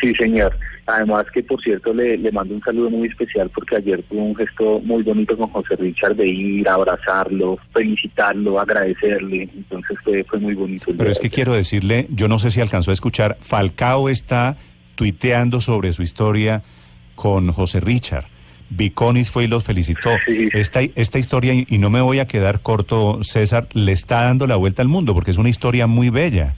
Sí, 0.00 0.14
señor. 0.14 0.56
Además 0.86 1.26
que, 1.32 1.42
por 1.42 1.62
cierto, 1.62 1.92
le, 1.92 2.16
le 2.16 2.32
mando 2.32 2.54
un 2.54 2.62
saludo 2.62 2.90
muy 2.90 3.08
especial 3.08 3.50
porque 3.54 3.76
ayer 3.76 4.02
tuvo 4.04 4.22
un 4.22 4.36
gesto 4.36 4.80
muy 4.80 5.02
bonito 5.02 5.36
con 5.36 5.48
José 5.48 5.76
Richard 5.76 6.16
de 6.16 6.26
ir 6.26 6.68
a 6.68 6.74
abrazarlo, 6.74 7.58
felicitarlo, 7.72 8.58
agradecerle. 8.58 9.48
Entonces 9.54 9.98
fue, 10.02 10.24
fue 10.24 10.40
muy 10.40 10.54
bonito. 10.54 10.92
Pero 10.96 11.10
es 11.10 11.20
que 11.20 11.30
quiero 11.30 11.52
decirle, 11.52 12.06
yo 12.10 12.28
no 12.28 12.38
sé 12.38 12.50
si 12.50 12.60
alcanzó 12.60 12.90
a 12.90 12.94
escuchar, 12.94 13.36
Falcao 13.40 14.08
está 14.08 14.56
tuiteando 14.94 15.60
sobre 15.60 15.92
su 15.92 16.02
historia 16.02 16.62
con 17.14 17.50
José 17.52 17.80
Richard 17.80 18.33
Viconis 18.70 19.30
fue 19.30 19.44
y 19.44 19.48
los 19.48 19.64
felicitó. 19.64 20.10
Esta, 20.52 20.80
esta 20.82 21.18
historia, 21.18 21.54
y 21.54 21.78
no 21.78 21.90
me 21.90 22.00
voy 22.00 22.18
a 22.18 22.26
quedar 22.26 22.60
corto, 22.60 23.22
César, 23.22 23.68
le 23.72 23.92
está 23.92 24.22
dando 24.22 24.46
la 24.46 24.56
vuelta 24.56 24.82
al 24.82 24.88
mundo 24.88 25.14
porque 25.14 25.30
es 25.30 25.38
una 25.38 25.48
historia 25.48 25.86
muy 25.86 26.10
bella. 26.10 26.54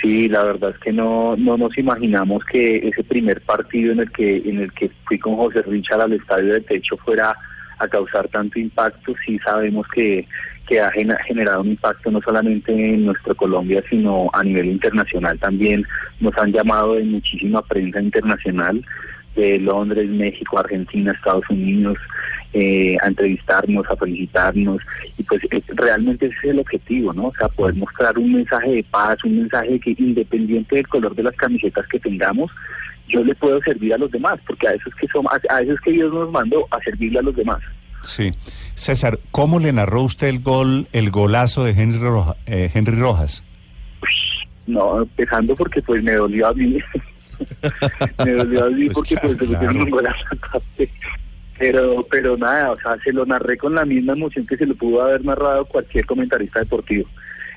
Sí, 0.00 0.28
la 0.28 0.44
verdad 0.44 0.70
es 0.70 0.78
que 0.78 0.92
no, 0.92 1.36
no 1.36 1.56
nos 1.56 1.76
imaginamos 1.78 2.44
que 2.44 2.76
ese 2.88 3.02
primer 3.02 3.40
partido 3.40 3.92
en 3.92 4.00
el 4.00 4.10
que 4.12 4.36
en 4.36 4.60
el 4.60 4.72
que 4.72 4.90
fui 5.04 5.18
con 5.18 5.36
José 5.36 5.62
Richard 5.62 6.02
al 6.02 6.12
estadio 6.12 6.52
de 6.52 6.60
techo 6.60 6.96
fuera 6.98 7.34
a 7.78 7.88
causar 7.88 8.28
tanto 8.28 8.58
impacto. 8.58 9.14
Sí 9.24 9.38
sabemos 9.44 9.86
que, 9.88 10.28
que 10.68 10.80
ha 10.80 10.90
generado 10.90 11.62
un 11.62 11.70
impacto 11.70 12.10
no 12.10 12.20
solamente 12.20 12.72
en 12.72 13.06
nuestra 13.06 13.34
Colombia, 13.34 13.82
sino 13.88 14.30
a 14.32 14.42
nivel 14.44 14.66
internacional 14.66 15.38
también. 15.38 15.84
Nos 16.20 16.36
han 16.38 16.52
llamado 16.52 16.94
de 16.94 17.04
muchísima 17.04 17.62
prensa 17.62 18.00
internacional 18.00 18.84
de 19.36 19.58
Londres, 19.58 20.08
México, 20.08 20.58
Argentina, 20.58 21.12
Estados 21.12 21.44
Unidos, 21.48 21.98
eh, 22.52 22.96
a 23.02 23.08
entrevistarnos, 23.08 23.86
a 23.88 23.96
felicitarnos, 23.96 24.80
y 25.18 25.22
pues 25.22 25.42
eh, 25.50 25.62
realmente 25.68 26.26
ese 26.26 26.36
es 26.38 26.44
el 26.44 26.58
objetivo, 26.60 27.12
¿no? 27.12 27.26
O 27.26 27.34
sea, 27.34 27.48
poder 27.48 27.74
mostrar 27.74 28.18
un 28.18 28.32
mensaje 28.32 28.70
de 28.70 28.84
paz, 28.84 29.22
un 29.24 29.38
mensaje 29.40 29.78
que 29.78 29.94
independiente 29.98 30.76
del 30.76 30.88
color 30.88 31.14
de 31.14 31.24
las 31.24 31.36
camisetas 31.36 31.86
que 31.86 32.00
tengamos, 32.00 32.50
yo 33.08 33.22
le 33.22 33.34
puedo 33.34 33.60
servir 33.62 33.94
a 33.94 33.98
los 33.98 34.10
demás, 34.10 34.40
porque 34.46 34.68
a 34.68 34.72
eso 34.72 34.88
es 34.88 34.94
que 34.96 35.06
somos, 35.08 35.32
a 35.32 35.62
eso 35.62 35.72
es 35.72 35.80
que 35.80 35.92
Dios 35.92 36.12
nos 36.12 36.30
mandó 36.30 36.66
a 36.70 36.80
servirle 36.80 37.18
a 37.18 37.22
los 37.22 37.36
demás. 37.36 37.60
Sí. 38.02 38.32
César, 38.74 39.18
¿cómo 39.30 39.58
le 39.60 39.72
narró 39.72 40.02
usted 40.02 40.28
el 40.28 40.40
gol, 40.40 40.88
el 40.92 41.10
golazo 41.10 41.64
de 41.64 41.72
Henry, 41.72 42.00
eh, 42.46 42.70
Henry 42.72 42.96
Rojas? 42.96 43.42
no, 44.66 45.02
empezando 45.02 45.54
porque 45.54 45.80
pues 45.82 46.02
me 46.02 46.12
dolió 46.12 46.48
a 46.48 46.54
mí. 46.54 46.78
me 48.24 48.32
dolió 48.32 48.64
a 48.64 48.70
mí 48.70 48.86
pues 48.86 48.94
porque 48.94 49.16
pues 49.16 49.38
se 49.38 49.46
claro. 49.46 49.78
un 49.78 49.90
golazo 49.90 50.24
pero, 51.58 52.06
pero 52.10 52.36
nada, 52.36 52.72
o 52.72 52.76
sea, 52.78 52.98
se 53.02 53.12
lo 53.12 53.24
narré 53.24 53.56
con 53.56 53.74
la 53.74 53.84
misma 53.84 54.12
emoción 54.12 54.46
que 54.46 54.58
se 54.58 54.66
lo 54.66 54.74
pudo 54.74 55.02
haber 55.02 55.24
narrado 55.24 55.64
cualquier 55.64 56.04
comentarista 56.04 56.60
deportivo. 56.60 57.08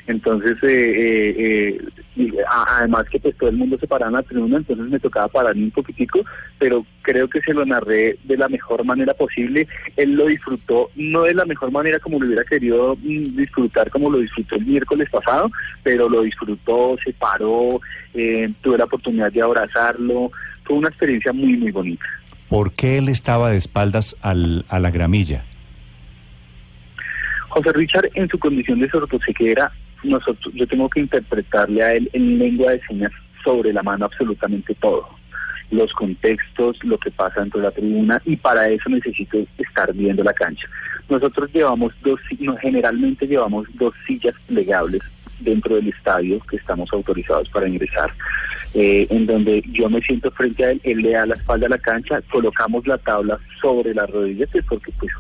Entonces, 0.10 0.58
eh, 0.64 1.36
eh, 1.38 1.82
eh 2.18 2.34
además 2.50 3.06
que 3.12 3.20
pues 3.20 3.38
todo 3.38 3.52
el 3.52 3.58
mundo 3.58 3.78
se 3.78 3.88
paraba 3.88 4.10
en 4.10 4.16
la 4.16 4.24
tribuna, 4.24 4.58
entonces 4.58 4.88
me 4.88 5.00
tocaba 5.00 5.28
pararme 5.28 5.66
un 5.66 5.72
poquitico, 5.72 6.26
pero 6.58 6.84
creo 7.04 7.30
que 7.30 7.40
se 7.42 7.54
lo 7.54 7.64
narré 7.64 8.18
de 8.24 8.36
la 8.36 8.50
mejor 8.50 8.84
manera 8.84 9.14
posible. 9.14 9.68
Él 9.96 10.14
lo 10.14 10.26
disfrutó, 10.26 10.90
no 10.96 11.24
de 11.24 11.36
la 11.36 11.46
mejor 11.46 11.72
manera 11.72 12.00
como 12.00 12.20
lo 12.20 12.26
hubiera 12.26 12.44
querido 12.44 12.96
mm, 12.96 13.36
disfrutar, 13.36 13.92
como 13.92 14.10
lo 14.10 14.18
disfrutó 14.18 14.56
el 14.56 14.66
miércoles 14.66 15.08
pasado, 15.12 15.52
pero 15.84 16.10
lo 16.10 16.24
disfrutó, 16.24 16.98
se 17.06 17.14
paró, 17.14 17.80
eh, 18.16 18.52
tuve 18.62 18.80
la 18.80 18.86
oportunidad 18.86 19.32
de 19.32 19.44
abrazarlo. 19.44 20.32
Fue 20.64 20.76
una 20.76 20.90
experiencia 20.90 21.32
muy, 21.34 21.56
muy 21.56 21.70
bonita. 21.70 22.06
¿Por 22.50 22.74
qué 22.74 22.98
él 22.98 23.10
estaba 23.10 23.52
de 23.52 23.58
espaldas 23.58 24.18
al, 24.22 24.66
a 24.70 24.80
la 24.80 24.90
gramilla? 24.90 25.44
José 27.50 27.74
Richard, 27.74 28.10
en 28.16 28.28
su 28.28 28.40
condición 28.40 28.80
de 28.80 28.90
sordoceguera, 28.90 29.72
nosotros, 30.04 30.54
yo 30.54 30.68
tengo 30.68 30.90
que 30.90 31.02
interpretarle 31.02 31.84
a 31.84 31.94
él 31.94 32.10
en 32.14 32.40
lengua 32.40 32.72
de 32.72 32.82
señas 32.82 33.12
sobre 33.44 33.74
la 33.74 33.84
mano 33.84 34.06
absolutamente 34.06 34.76
todo. 34.76 35.08
Los 35.72 35.94
contextos, 35.94 36.84
lo 36.84 36.98
que 36.98 37.12
pasa 37.12 37.42
dentro 37.42 37.60
de 37.60 37.68
la 37.68 37.72
tribuna, 37.72 38.22
y 38.26 38.36
para 38.36 38.70
eso 38.70 38.90
necesito 38.90 39.38
estar 39.58 39.94
viendo 39.94 40.24
la 40.24 40.34
cancha. 40.34 40.68
Nosotros 41.08 41.50
llevamos 41.54 41.94
dos, 42.02 42.20
generalmente 42.62 43.28
llevamos 43.28 43.68
dos 43.76 43.94
sillas 44.08 44.36
plegables 44.48 45.02
dentro 45.40 45.76
del 45.76 45.88
estadio 45.90 46.40
que 46.42 46.58
estamos 46.58 46.90
autorizados 46.92 47.50
para 47.50 47.68
ingresar, 47.68 48.14
eh, 48.74 49.08
en 49.10 49.26
donde 49.26 49.64
yo 49.72 49.90
me 49.90 50.02
siento 50.02 50.30
frente 50.32 50.64
a 50.64 50.72
él, 50.72 50.82
él 50.84 50.98
le 51.00 51.12
da 51.12 51.26
la 51.26 51.36
espalda 51.36 51.66
a 51.66 51.70
la 51.70 51.78
cancha, 51.78 52.22
colocamos 52.32 52.86
la 52.86 52.98
tabla 53.00 53.40
sobre 53.60 53.94
las 53.94 54.10
rodillas, 54.10 54.50
pues 54.52 54.64
porque 54.66 54.92
pues 55.00 55.12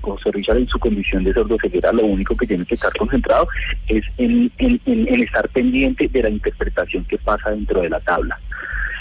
José 0.00 0.30
Richard 0.30 0.58
en 0.58 0.68
su 0.68 0.78
condición 0.78 1.24
de 1.24 1.34
sordoceguera 1.34 1.92
lo 1.92 2.04
único 2.04 2.36
que 2.36 2.46
tiene 2.46 2.64
que 2.64 2.74
estar 2.74 2.92
concentrado 2.96 3.48
es 3.88 4.04
en, 4.18 4.52
estar 4.56 5.48
pendiente 5.48 6.08
de 6.08 6.22
la 6.22 6.30
interpretación 6.30 7.04
que 7.04 7.18
pasa 7.18 7.50
dentro 7.50 7.82
de 7.82 7.90
la 7.90 8.00
tabla. 8.00 8.38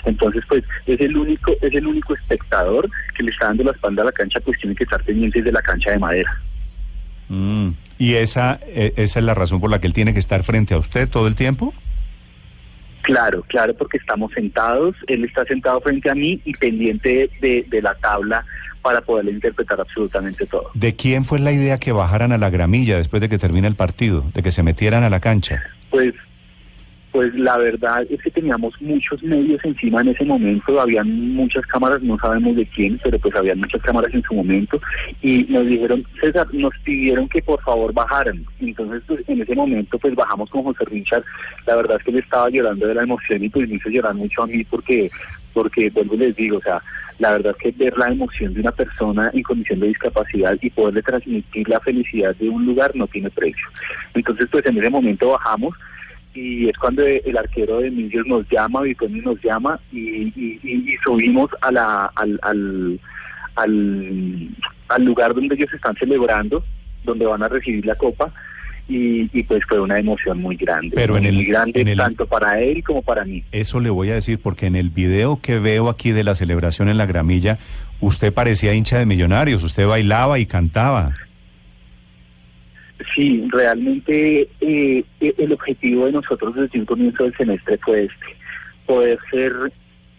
Entonces, 0.04 0.44
pues 0.48 0.64
es 0.88 1.00
el 1.00 1.16
único 1.16 1.56
es 1.62 1.74
el 1.74 1.86
único 1.86 2.16
espectador 2.16 2.90
que 3.16 3.22
le 3.22 3.30
está 3.30 3.48
dando 3.48 3.66
la 3.66 3.72
espalda 3.72 4.02
a 4.02 4.06
la 4.06 4.12
cancha, 4.12 4.40
pues 4.40 4.60
tiene 4.60 4.76
que 4.76 4.84
estar 4.84 5.04
pendiente 5.04 5.44
de 5.44 5.52
la 5.52 5.62
cancha 5.62 5.92
de 5.92 6.00
madera. 6.00 6.42
Mm. 7.32 7.70
¿Y 7.98 8.16
esa, 8.16 8.60
e, 8.68 8.94
esa 8.98 9.20
es 9.20 9.26
la 9.26 9.34
razón 9.34 9.62
por 9.62 9.70
la 9.70 9.80
que 9.80 9.88
él 9.88 9.94
tiene 9.94 10.12
que 10.14 10.20
estar 10.20 10.44
frente 10.44 10.74
a 10.74 10.78
usted 10.78 11.08
todo 11.08 11.28
el 11.28 11.36
tiempo? 11.36 11.74
Claro, 13.04 13.44
claro, 13.48 13.74
porque 13.74 13.98
estamos 13.98 14.34
sentados, 14.34 14.96
él 15.08 15.24
está 15.24 15.46
sentado 15.46 15.80
frente 15.80 16.12
a 16.12 16.14
mí 16.14 16.42
y 16.44 16.54
pendiente 16.54 17.30
de, 17.40 17.66
de 17.68 17.82
la 17.82 17.96
tabla 17.96 18.46
para 18.82 19.00
poderle 19.00 19.32
interpretar 19.32 19.80
absolutamente 19.80 20.46
todo. 20.46 20.72
¿De 20.74 20.94
quién 20.96 21.24
fue 21.24 21.40
la 21.40 21.54
idea 21.54 21.78
que 21.78 21.94
bajaran 21.94 22.34
a 22.34 22.38
la 22.38 22.50
gramilla 22.50 22.98
después 22.98 23.22
de 23.22 23.30
que 23.30 23.38
termine 23.38 23.68
el 23.68 23.76
partido, 23.76 24.26
de 24.34 24.44
que 24.44 24.52
se 24.52 24.62
metieran 24.62 25.04
a 25.04 25.10
la 25.10 25.22
cancha? 25.22 25.64
Pues 25.90 26.14
pues 27.12 27.34
la 27.36 27.58
verdad 27.58 28.06
es 28.10 28.22
que 28.22 28.32
teníamos 28.32 28.74
muchos 28.82 29.22
medios 29.24 29.64
encima 29.64 30.02
en 30.02 30.10
ese 30.10 30.26
momento, 30.26 30.80
habían 30.80 31.34
muchas 31.34 31.66
cámaras, 31.66 32.02
no 32.02 32.18
sabemos 32.18 32.56
de 32.56 32.66
quién, 32.66 33.00
pero 33.04 33.20
pues 33.20 33.36
habían 33.36 33.60
muchas 33.60 33.82
cámaras 33.82 34.14
en 34.14 34.24
su 34.24 34.34
momento 34.34 34.80
y 35.22 35.44
nos 35.50 35.66
dijeron, 35.66 36.06
César, 36.22 36.48
nos 36.54 36.74
pidieron 36.84 37.28
que 37.28 37.42
por 37.42 37.62
favor 37.62 37.94
bajaran. 37.94 38.46
Entonces 38.60 39.04
pues 39.06 39.28
en 39.28 39.42
ese 39.42 39.56
momento 39.56 40.00
pues 40.00 40.16
bajamos 40.16 40.50
con 40.50 40.64
José 40.64 40.86
Richard, 40.86 41.24
la 41.66 41.76
verdad 41.76 41.98
es 41.98 42.04
que 42.04 42.12
él 42.12 42.18
estaba 42.18 42.50
llorando 42.50 42.88
de 42.88 42.96
la 42.96 43.04
emoción 43.04 43.44
y 43.44 43.50
pues 43.50 43.68
me 43.68 43.76
hizo 43.76 43.90
llorar 43.90 44.14
mucho 44.14 44.44
a 44.44 44.48
mí 44.48 44.64
porque 44.64 45.10
porque 45.54 45.90
vuelvo 45.90 46.16
les 46.16 46.36
digo, 46.36 46.58
o 46.58 46.62
sea, 46.62 46.82
la 47.20 47.32
verdad 47.32 47.56
es 47.58 47.64
que 47.76 47.84
ver 47.84 47.98
la 47.98 48.08
emoción 48.08 48.54
de 48.54 48.62
una 48.62 48.72
persona 48.72 49.30
en 49.34 49.44
condición 49.44 49.80
de 49.80 49.88
discapacidad 49.88 50.58
y 50.62 50.70
poderle 50.70 51.02
transmitir 51.02 51.68
la 51.68 51.80
felicidad 51.80 52.36
de 52.36 52.50
un 52.50 52.66
lugar 52.66 52.96
no 52.96 53.06
tiene 53.08 53.30
precio. 53.30 53.68
Entonces, 54.14 54.48
pues 54.50 54.66
en 54.66 54.78
ese 54.78 54.90
momento 54.90 55.32
bajamos 55.32 55.76
y 56.34 56.70
es 56.70 56.78
cuando 56.78 57.06
el 57.06 57.38
arquero 57.38 57.80
de 57.80 57.92
Millos 57.92 58.26
nos 58.26 58.48
llama, 58.50 58.82
Vitoni 58.82 59.20
nos 59.20 59.42
llama 59.42 59.80
y, 59.92 60.32
subimos 61.04 61.50
a 61.62 61.72
la, 61.72 62.06
al, 62.16 62.40
al, 62.44 63.00
al, 63.56 65.06
lugar 65.06 65.34
donde 65.34 65.56
ellos 65.56 65.74
están 65.74 65.96
celebrando, 65.98 66.64
donde 67.04 67.26
van 67.26 67.44
a 67.44 67.48
recibir 67.48 67.86
la 67.86 67.96
copa. 67.96 68.32
Y, 68.88 69.44
pues 69.44 69.64
fue 69.70 69.80
una 69.80 69.98
emoción 70.00 70.42
muy 70.42 70.58
grande. 70.58 70.92
Pero 70.94 71.16
en 71.16 71.26
el, 71.26 71.36
muy 71.36 71.46
grande 71.46 71.96
tanto 71.96 72.26
para 72.26 72.60
él 72.60 72.84
como 72.84 73.02
para 73.02 73.24
mí. 73.24 73.42
Eso 73.54 73.80
le 73.80 73.90
voy 73.90 74.10
a 74.10 74.16
decir 74.16 74.40
porque 74.42 74.66
en 74.66 74.76
el 74.76 74.90
video 74.90 75.40
que 75.42 75.60
veo 75.60 75.88
aquí 75.88 76.12
de 76.12 76.26
la 76.26 76.36
celebración 76.36 76.90
en 76.90 76.98
la 76.98 77.06
gramilla, 77.06 77.58
usted 78.02 78.34
parecía 78.34 78.74
hincha 78.74 79.00
de 79.00 79.06
millonarios, 79.06 79.64
usted 79.64 79.88
bailaba 79.88 80.40
y 80.40 80.46
cantaba. 80.46 81.16
Sí, 83.16 83.48
realmente 83.50 84.48
eh, 84.62 85.04
e-, 85.20 85.36
el 85.38 85.54
objetivo 85.54 86.06
de 86.06 86.14
nosotros 86.14 86.56
desde 86.56 86.80
un 86.80 86.86
comienzo 86.86 87.24
del 87.24 87.36
semestre 87.36 87.78
fue 87.78 88.04
este, 88.04 88.36
poder 88.86 89.20
ser 89.30 89.54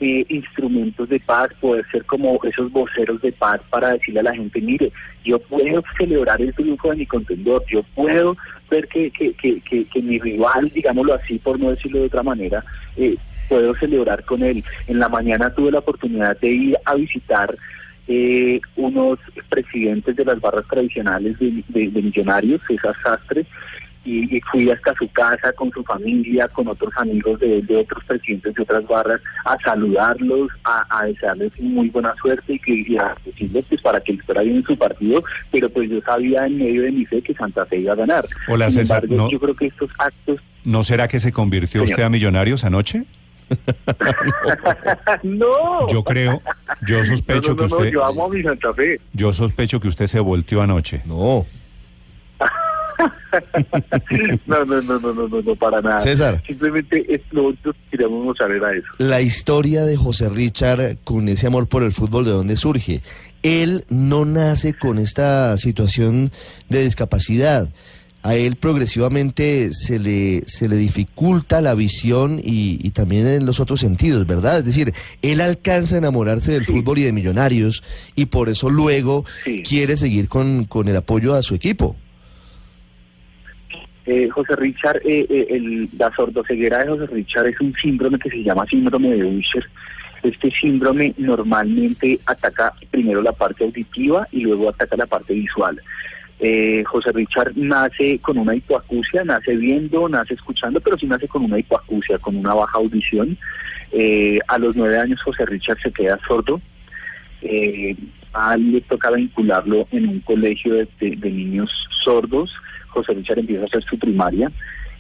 eh, 0.01 0.25
instrumentos 0.29 1.09
de 1.09 1.21
paz, 1.21 1.51
poder 1.61 1.85
ser 1.91 2.05
como 2.05 2.39
esos 2.45 2.73
voceros 2.73 3.21
de 3.23 3.33
paz 3.33 3.61
para 3.71 3.93
decirle 3.93 4.21
a 4.21 4.25
la 4.25 4.35
gente, 4.35 4.61
mire, 4.61 4.91
yo 5.25 5.39
puedo 5.39 5.83
celebrar 5.97 6.41
el 6.43 6.53
triunfo 6.55 6.91
de 6.91 6.97
mi 6.97 7.07
contendor, 7.07 7.65
yo 7.69 7.83
puedo 7.95 8.37
ver 8.71 8.89
que, 8.89 9.11
que, 9.11 9.33
que, 9.35 9.61
que, 9.61 10.03
mi 10.03 10.19
rival, 10.19 10.71
digámoslo 10.75 11.15
así, 11.15 11.39
por 11.39 11.61
no 11.61 11.71
decirlo 11.71 12.01
de 12.01 12.07
otra 12.07 12.23
manera, 12.23 12.65
eh, 12.97 13.17
puedo 13.49 13.75
celebrar 13.77 14.25
con 14.25 14.43
él. 14.43 14.65
En 14.87 14.99
la 14.99 15.09
mañana 15.09 15.55
tuve 15.55 15.71
la 15.71 15.79
oportunidad 15.79 16.37
de 16.41 16.49
ir 16.49 16.77
a 16.85 16.95
visitar 16.95 17.55
eh, 18.09 18.61
unos 18.77 19.19
presidentes 19.49 20.17
de 20.17 20.25
las 20.25 20.41
barras 20.41 20.67
tradicionales 20.69 21.39
de, 21.39 21.91
Millonarios, 22.03 22.61
César 22.67 22.95
Sastre, 23.03 23.47
y, 24.05 24.41
fui 24.51 24.69
hasta 24.71 24.93
su 24.95 25.09
casa 25.13 25.53
con 25.53 25.71
su 25.71 25.85
familia, 25.85 26.49
con 26.49 26.67
otros 26.67 26.93
amigos 26.97 27.39
de, 27.39 27.63
de 27.63 27.77
otros 27.77 28.03
presidentes 28.05 28.55
de 28.55 28.63
otras 28.63 28.87
barras, 28.87 29.21
a 29.45 29.57
saludarlos, 29.63 30.51
a, 30.65 31.07
desearles 31.07 31.53
muy 31.61 31.89
buena 31.91 32.15
suerte 32.21 32.55
y, 32.55 32.59
que, 32.59 32.99
a 32.99 33.15
decirles 33.25 33.65
pues, 33.69 33.81
para 33.81 34.01
que 34.01 34.15
les 34.15 34.25
fuera 34.25 34.43
bien 34.43 34.65
su 34.65 34.77
partido, 34.77 35.23
pero 35.51 35.71
pues 35.71 35.89
yo 35.89 36.01
sabía 36.01 36.47
en 36.47 36.59
medio 36.59 36.83
de 36.83 36.93
mi 36.93 37.07
fe 37.07 37.23
que 37.23 37.35
Santa 37.35 37.65
Fe 37.67 37.79
iba 37.79 37.93
a 37.93 37.97
ganar. 37.97 38.27
Hola, 38.49 38.71
César, 38.71 39.07
yo 39.07 39.39
creo 39.39 39.55
que 39.55 39.67
estos 39.67 39.91
actos... 39.99 40.41
¿No 40.65 40.83
será 40.83 41.09
que 41.09 41.21
se 41.21 41.33
convirtió 41.33 41.83
usted 41.83 42.03
a 42.03 42.09
Millonarios 42.09 42.65
anoche? 42.65 43.05
no. 45.23 45.89
Yo 45.89 46.03
creo, 46.05 46.41
yo 46.87 47.05
sospecho 47.05 47.57
que 47.57 47.65
usted. 47.65 47.91
yo 47.91 48.05
amo 48.05 48.27
a 48.27 48.29
mi 48.29 48.43
Santa 48.43 48.73
Fe. 48.73 49.01
Yo 49.13 49.33
sospecho 49.33 49.81
que 49.81 49.89
usted 49.89 50.07
se 50.07 50.21
volteó 50.21 50.63
anoche. 50.63 51.03
No. 51.05 51.47
no, 54.47 54.65
no, 54.65 54.83
no, 54.83 55.01
no, 55.01 55.29
no, 55.29 55.43
no, 55.43 55.57
para 55.57 55.81
nada. 55.81 55.99
César. 55.99 56.43
Simplemente 56.47 57.05
es 57.13 57.21
lo 57.31 57.53
que 57.53 57.73
queríamos 57.91 58.37
saber 58.37 58.65
a 58.65 58.75
eso. 58.75 58.87
La 58.99 59.21
historia 59.21 59.85
de 59.85 59.97
José 59.97 60.29
Richard 60.29 60.99
con 61.05 61.29
ese 61.29 61.47
amor 61.47 61.69
por 61.69 61.83
el 61.83 61.93
fútbol, 61.93 62.25
¿de 62.25 62.33
dónde 62.33 62.57
surge? 62.57 63.03
Él 63.43 63.85
no 63.89 64.25
nace 64.25 64.75
con 64.75 64.99
esta 64.99 65.57
situación 65.59 66.31
de 66.69 66.85
discapacidad 66.85 67.69
a 68.25 68.35
él 68.37 68.55
progresivamente 68.57 69.73
se 69.73 69.99
le, 69.99 70.43
se 70.47 70.69
le 70.69 70.77
dificulta 70.77 71.61
la 71.61 71.75
visión 71.75 72.39
y, 72.39 72.79
y 72.87 72.91
también 72.91 73.27
en 73.27 73.47
los 73.47 73.59
otros 73.59 73.81
sentidos, 73.81 74.27
¿verdad? 74.27 74.59
Es 74.59 74.65
decir, 74.65 74.93
él 75.23 75.41
alcanza 75.41 75.97
a 75.97 75.99
enamorarse 75.99 76.53
del 76.53 76.65
Sí. 76.65 76.73
fútbol 76.73 76.99
y 76.99 77.03
de 77.03 77.13
millonarios 77.13 77.83
y 78.15 78.27
por 78.27 78.49
eso 78.49 78.71
luego 78.71 79.25
Sí. 79.45 79.63
quiere 79.69 79.97
seguir 79.97 80.29
con, 80.29 80.65
con 80.67 80.87
el 80.89 80.97
apoyo 80.97 81.35
a 81.35 81.43
su 81.43 81.55
equipo. 81.57 81.97
Eh, 84.05 84.29
José 84.31 84.57
Richard, 84.57 84.97
eh, 85.05 85.27
eh, 85.31 85.47
el, 85.51 85.89
la 85.97 86.13
sordoceguera 86.15 86.79
de 86.79 86.89
José 86.89 87.07
Richard 87.07 87.47
es 87.49 87.61
un 87.61 87.73
síndrome 87.81 88.19
que 88.19 88.31
se 88.31 88.43
llama 88.43 88.67
síndrome 88.67 89.11
de 89.11 89.25
Usher. 89.25 89.65
Este 90.25 90.53
síndrome 90.61 91.15
normalmente 91.19 92.19
ataca 92.27 92.73
primero 92.91 93.23
la 93.23 93.33
parte 93.33 93.65
auditiva 93.65 94.27
y 94.33 94.41
luego 94.41 94.71
ataca 94.71 94.97
la 94.97 95.07
parte 95.07 95.35
visual. 95.35 95.81
Eh, 96.45 96.83
José 96.85 97.13
Richard 97.13 97.53
nace 97.55 98.19
con 98.19 98.37
una 98.37 98.57
hipoacusia, 98.57 99.23
nace 99.25 99.55
viendo, 99.55 100.09
nace 100.09 100.35
escuchando, 100.35 100.81
pero 100.81 100.99
sí 100.99 101.07
nace 101.07 101.29
con 101.29 101.45
una 101.45 101.59
hipoacusia, 101.61 102.19
con 102.19 102.35
una 102.37 102.53
baja 102.53 102.79
audición. 102.79 103.39
Eh, 103.93 104.41
a 104.49 104.59
los 104.59 104.75
nueve 104.75 104.99
años 104.99 105.23
José 105.23 105.47
Richard 105.47 105.79
se 105.81 105.93
queda 105.93 106.19
sordo. 106.27 106.61
Eh, 107.43 107.95
a 108.33 108.55
él 108.55 108.73
le 108.73 108.81
toca 108.81 109.11
vincularlo 109.13 109.87
en 109.93 110.09
un 110.09 110.21
colegio 110.21 110.75
de, 110.75 110.89
de- 111.01 111.31
niños 111.31 111.71
sordos. 112.03 112.53
José 112.89 113.13
Richard 113.15 113.39
empieza 113.39 113.63
a 113.63 113.67
hacer 113.67 113.85
su 113.85 113.97
primaria. 113.99 114.51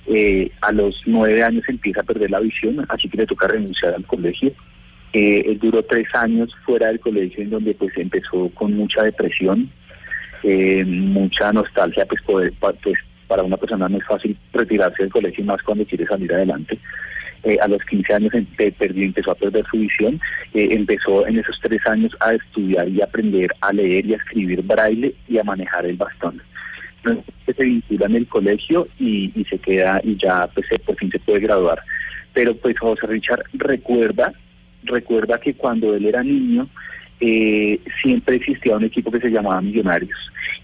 Eh, 0.06 0.50
a 0.60 0.70
los 0.70 1.02
nueve 1.06 1.42
años 1.42 1.64
empieza 1.68 2.00
a 2.02 2.04
perder 2.04 2.30
la 2.30 2.40
visión, 2.40 2.84
así 2.88 3.08
que 3.08 3.16
le 3.18 3.26
toca 3.26 3.48
renunciar 3.48 3.94
al 3.94 4.04
colegio. 4.04 4.52
Eh, 5.12 5.42
él 5.46 5.58
duró 5.58 5.82
tres 5.82 6.06
años 6.14 6.54
fuera 6.64 6.86
del 6.88 7.00
colegio 7.00 7.42
en 7.42 7.50
donde 7.50 7.74
pues 7.74 7.96
empezó 7.96 8.48
con 8.54 8.74
mucha 8.74 9.02
depresión, 9.02 9.70
eh, 10.42 10.84
mucha 10.84 11.52
nostalgia, 11.52 12.04
pues, 12.06 12.22
poder, 12.22 12.52
pues 12.60 12.98
para 13.28 13.42
una 13.42 13.56
persona 13.56 13.88
no 13.88 13.98
es 13.98 14.04
fácil 14.04 14.36
retirarse 14.52 15.02
del 15.04 15.12
colegio 15.12 15.44
más 15.44 15.62
cuando 15.62 15.84
quiere 15.86 16.06
salir 16.06 16.32
adelante. 16.32 16.78
Eh, 17.44 17.58
a 17.60 17.66
los 17.66 17.82
15 17.84 18.14
años 18.14 18.34
em- 18.34 18.44
pe- 18.44 18.70
perdió, 18.72 19.04
empezó 19.04 19.32
a 19.32 19.34
perder 19.34 19.64
su 19.70 19.78
visión, 19.78 20.20
eh, 20.54 20.68
empezó 20.70 21.26
en 21.26 21.38
esos 21.38 21.58
tres 21.60 21.80
años 21.86 22.14
a 22.20 22.34
estudiar 22.34 22.88
y 22.88 23.00
aprender 23.02 23.50
a 23.60 23.72
leer 23.72 24.06
y 24.06 24.14
a 24.14 24.18
escribir 24.18 24.62
braille 24.62 25.14
y 25.28 25.38
a 25.38 25.44
manejar 25.44 25.86
el 25.86 25.96
bastón. 25.96 26.40
Entonces, 27.04 27.24
se 27.56 27.64
vincula 27.64 28.06
en 28.06 28.14
el 28.16 28.26
colegio 28.28 28.86
y, 29.00 29.32
y 29.34 29.44
se 29.46 29.58
queda 29.58 30.00
y 30.04 30.16
ya 30.16 30.46
pues 30.54 30.66
por 30.86 30.94
fin 30.96 31.10
se 31.10 31.18
puede 31.18 31.40
graduar. 31.40 31.82
Pero 32.32 32.54
pues 32.56 32.78
José 32.78 33.06
Richard 33.08 33.42
recuerda, 33.54 34.32
recuerda 34.84 35.38
que 35.40 35.54
cuando 35.54 35.96
él 35.96 36.06
era 36.06 36.22
niño 36.22 36.68
eh, 37.24 37.78
siempre 38.02 38.36
existía 38.36 38.76
un 38.76 38.82
equipo 38.84 39.10
que 39.12 39.20
se 39.20 39.30
llamaba 39.30 39.60
Millonarios. 39.60 40.18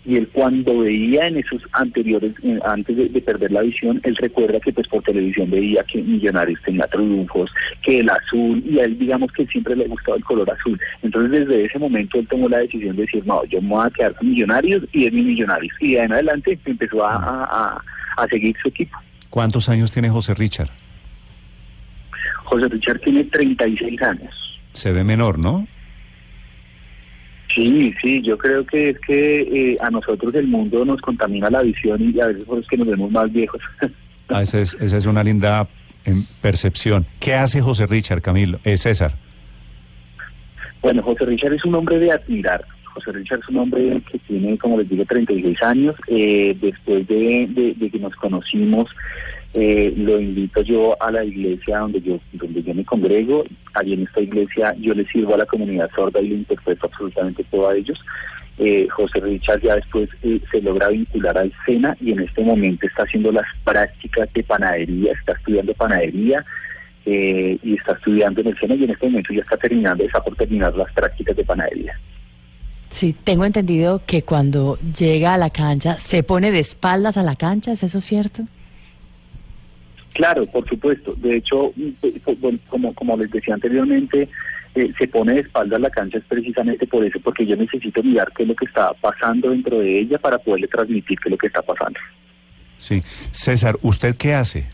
Y 0.05 0.17
él 0.17 0.29
cuando 0.33 0.79
veía 0.81 1.29
en 1.29 1.37
esos 1.37 1.63
anteriores, 1.73 2.33
eh, 2.43 2.59
antes 2.65 2.97
de, 2.97 3.09
de 3.09 3.21
perder 3.21 3.53
la 3.53 3.61
visión, 3.63 4.01
él 4.03 4.17
recuerda 4.17 4.59
que 4.59 4.73
pues 4.73 4.89
por 4.89 5.03
televisión 5.05 5.51
veía 5.51 5.85
que 5.85 6.03
Millonarios 6.03 6.61
tenía 6.65 6.87
triunfos, 6.89 7.51
que 7.83 8.01
el 8.01 8.11
azul, 8.11 8.63
y 8.69 8.81
a 8.81 8.85
él 8.85 8.99
digamos 8.99 9.31
que 9.33 9.47
siempre 9.47 9.77
le 9.77 9.87
gustaba 9.87 10.17
el 10.17 10.25
color 10.25 10.51
azul. 10.51 10.81
Entonces 11.03 11.31
desde 11.47 11.65
ese 11.67 11.79
momento 11.79 12.19
él 12.19 12.27
tomó 12.29 12.49
la 12.49 12.59
decisión 12.59 12.97
de 12.97 13.03
decir, 13.03 13.25
no, 13.27 13.45
yo 13.45 13.61
me 13.63 13.69
voy 13.69 13.87
a 13.87 13.91
quedar 13.91 14.15
con 14.17 14.29
Millonarios 14.31 14.83
y 14.93 15.07
es 15.07 15.13
mi 15.13 15.23
Millonarios. 15.23 15.73
Y 15.81 15.93
de 15.93 16.01
ahí 16.01 16.07
en 16.07 16.13
adelante 16.13 16.59
empezó 16.65 17.05
a, 17.07 17.15
a- 17.15 17.45
a- 17.45 17.85
a 18.23 18.27
seguir 18.29 18.57
su 18.61 18.69
equipo. 18.69 18.99
¿Cuántos 19.31 19.69
años 19.69 19.93
tiene 19.93 20.11
José 20.11 20.35
Richard? 20.35 20.71
José 22.45 22.69
Richard 22.69 23.01
tiene 23.01 23.25
36 23.25 24.03
años. 24.03 24.61
Se 24.73 24.91
ve 24.93 25.05
menor, 25.05 25.39
¿no? 25.39 25.67
Sí, 27.59 27.93
sí, 28.01 28.23
yo 28.23 28.39
creo 28.39 28.65
que 28.65 28.91
es 28.91 29.01
que 29.01 29.41
eh, 29.41 29.79
a 29.81 29.91
nosotros 29.91 30.33
el 30.37 30.47
mundo 30.47 30.85
nos 30.85 31.01
contamina 31.01 31.51
la 31.51 31.63
visión 31.63 32.01
y 32.01 32.21
a 32.21 32.29
veces 32.29 32.45
es 32.49 32.69
que 32.69 32.77
nos 32.77 32.87
vemos 32.87 33.11
más 33.11 33.33
viejos. 33.33 33.61
Ah, 34.31 34.43
esa, 34.43 34.61
es, 34.61 34.77
esa 34.79 34.99
es 34.99 35.07
una 35.07 35.25
linda 35.25 35.67
em, 36.05 36.23
percepción. 36.43 37.07
¿Qué 37.19 37.33
hace 37.33 37.63
José 37.63 37.87
Richard, 37.87 38.21
Camilo? 38.21 38.61
Eh, 38.63 38.77
César. 38.77 39.15
bueno, 40.83 41.03
José 41.03 41.25
Richard 41.25 41.55
es 41.55 41.65
un 41.65 41.75
hombre 41.75 41.99
de 41.99 42.13
admirar. 42.13 42.63
José 42.99 43.13
Richard 43.13 43.41
es 43.41 43.49
un 43.49 43.59
hombre 43.59 44.03
que 44.11 44.19
tiene, 44.19 44.59
como 44.59 44.79
les 44.79 44.89
digo, 44.89 45.05
36 45.05 45.63
años. 45.63 45.95
Eh, 46.09 46.57
después 46.61 47.07
de, 47.07 47.77
que 47.93 47.99
nos 47.99 48.15
conocimos, 48.17 48.91
eh, 49.55 49.95
lo 49.97 50.21
invito 50.21 50.63
yo 50.63 51.01
a 51.01 51.11
la 51.11 51.25
iglesia 51.25 51.79
donde 51.79 52.01
yo, 52.01 52.19
donde 52.33 52.63
yo 52.63 52.75
me 52.75 52.85
congrego. 52.85 53.45
Allí 53.75 53.93
en 53.95 54.03
esta 54.03 54.21
iglesia 54.21 54.75
yo 54.79 54.95
le 54.95 55.07
sirvo 55.07 55.35
a 55.35 55.39
la 55.39 55.47
comunidad 55.47 55.91
sorda 55.95 56.21
y 56.21 56.29
le 56.29 56.35
interpreto 56.37 56.87
absolutamente 56.87 57.45
todo 57.45 57.69
a 57.69 57.77
ellos. 57.77 57.99
Eh, 58.59 58.89
José 58.91 59.21
Richard 59.21 59.61
ya 59.61 59.77
después 59.77 60.09
se 60.21 60.61
logra 60.61 60.89
vincular 60.89 61.39
al 61.39 61.53
SENA 61.65 61.97
y 62.01 62.11
en 62.11 62.21
este 62.21 62.43
momento 62.43 62.89
está 62.89 63.05
haciendo 63.05 63.31
las 63.31 63.47
prácticas 63.63 64.29
de 64.33 64.43
panadería, 64.43 65.13
está 65.13 65.35
estudiando 65.35 65.73
panadería 65.75 66.45
eh, 67.07 67.57
y 67.63 67.75
está 67.75 67.93
estudiando 67.93 68.41
en 68.41 68.49
el 68.49 68.59
SENA 68.59 68.75
y 68.75 68.85
en 68.85 68.91
este 68.91 69.07
momento 69.07 69.33
ya 69.33 69.41
está 69.41 69.57
terminando, 69.57 70.05
está 70.05 70.21
por 70.23 70.35
terminar 70.35 70.75
las 70.75 70.93
prácticas 70.93 71.37
de 71.37 71.45
panadería. 71.45 71.99
Sí, 72.91 73.15
tengo 73.25 73.45
entendido 73.45 74.03
que 74.07 74.23
cuando 74.23 74.79
llega 74.79 75.35
a 75.35 75.39
la 75.39 75.51
cancha 75.51 75.99
se 75.99 76.23
pone 76.23 76.51
de 76.51 76.59
espaldas 76.59 77.17
a 77.17 77.23
la 77.23 77.37
cancha, 77.37 77.73
¿es 77.73 77.83
eso 77.83 78.01
cierto? 78.01 78.45
Claro, 80.15 80.47
por 80.47 80.69
supuesto. 80.69 81.15
De 81.17 81.37
hecho, 81.37 81.73
pues, 82.01 82.57
como, 82.69 82.95
como 82.95 83.17
les 83.17 83.31
decía 83.31 83.55
anteriormente, 83.55 84.29
eh, 84.75 84.93
se 84.99 85.09
pone 85.09 85.35
de 85.35 85.41
espalda 85.41 85.77
a 85.77 85.81
la 85.81 85.91
cancha 85.91 86.19
es 86.19 86.25
precisamente 86.25 86.87
por 86.87 87.05
eso, 87.05 87.21
porque 87.21 87.47
yo 87.47 87.57
necesito 87.57 88.03
mirar 88.03 88.33
qué 88.37 88.43
es 88.43 88.49
lo 88.49 88.55
que 88.55 88.65
está 88.65 88.93
pasando 88.95 89.51
dentro 89.51 89.79
de 89.79 90.01
ella 90.01 90.19
para 90.19 90.39
poderle 90.39 90.69
transmitir 90.69 91.19
qué 91.19 91.29
es 91.29 91.31
lo 91.31 91.39
que 91.39 91.47
está 91.47 91.63
pasando. 91.63 91.99
Sí. 92.79 93.03
César, 93.33 93.77
¿usted 93.83 94.17
qué 94.17 94.35
hace? 94.35 94.67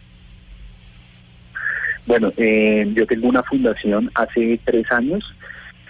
Bueno, 2.07 2.33
eh, 2.37 2.91
yo 2.95 3.07
tengo 3.07 3.29
una 3.29 3.43
fundación 3.43 4.11
hace 4.15 4.61
tres 4.65 4.91
años, 4.93 5.35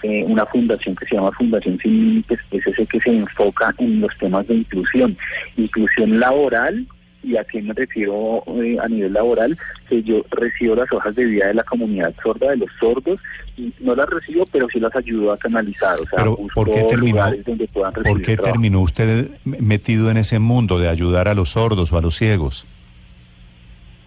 eh, 0.04 0.22
una 0.28 0.44
fundación 0.44 0.94
que 0.94 1.06
se 1.06 1.14
llama 1.14 1.32
Fundación 1.32 1.78
Sin 1.78 1.92
Límites, 1.92 2.38
es 2.50 2.66
ese 2.66 2.86
que 2.86 3.00
se 3.00 3.08
enfoca 3.08 3.74
en 3.78 4.02
los 4.02 4.14
temas 4.18 4.46
de 4.46 4.56
inclusión, 4.56 5.16
inclusión 5.56 6.20
laboral, 6.20 6.86
y 7.22 7.38
a 7.38 7.44
qué 7.44 7.62
me 7.62 7.72
refiero 7.72 8.44
eh, 8.62 8.76
a 8.82 8.86
nivel 8.86 9.14
laboral, 9.14 9.56
que 9.88 10.02
yo 10.02 10.22
recibo 10.30 10.74
las 10.74 10.92
hojas 10.92 11.14
de 11.14 11.24
vida 11.24 11.46
de 11.46 11.54
la 11.54 11.62
comunidad 11.62 12.14
sorda, 12.22 12.50
de 12.50 12.58
los 12.58 12.68
sordos, 12.78 13.18
y 13.56 13.72
no 13.80 13.94
las 13.94 14.06
recibo, 14.10 14.44
pero 14.52 14.68
sí 14.70 14.78
las 14.78 14.94
ayudo 14.94 15.32
a 15.32 15.38
canalizar, 15.38 15.94
o 15.94 16.04
sea, 16.04 16.18
Pero, 16.18 16.36
busco 16.36 16.64
¿por 16.66 16.74
qué 16.74 16.82
terminó, 16.82 17.16
lugares 17.16 17.44
donde 17.46 17.66
puedan 17.68 17.94
recibir 17.94 18.12
¿por 18.12 18.22
qué 18.26 18.36
terminó 18.36 18.80
usted 18.82 19.30
metido 19.44 20.10
en 20.10 20.18
ese 20.18 20.38
mundo 20.38 20.78
de 20.78 20.90
ayudar 20.90 21.28
a 21.28 21.34
los 21.34 21.52
sordos 21.52 21.90
o 21.94 21.96
a 21.96 22.02
los 22.02 22.14
ciegos? 22.14 22.66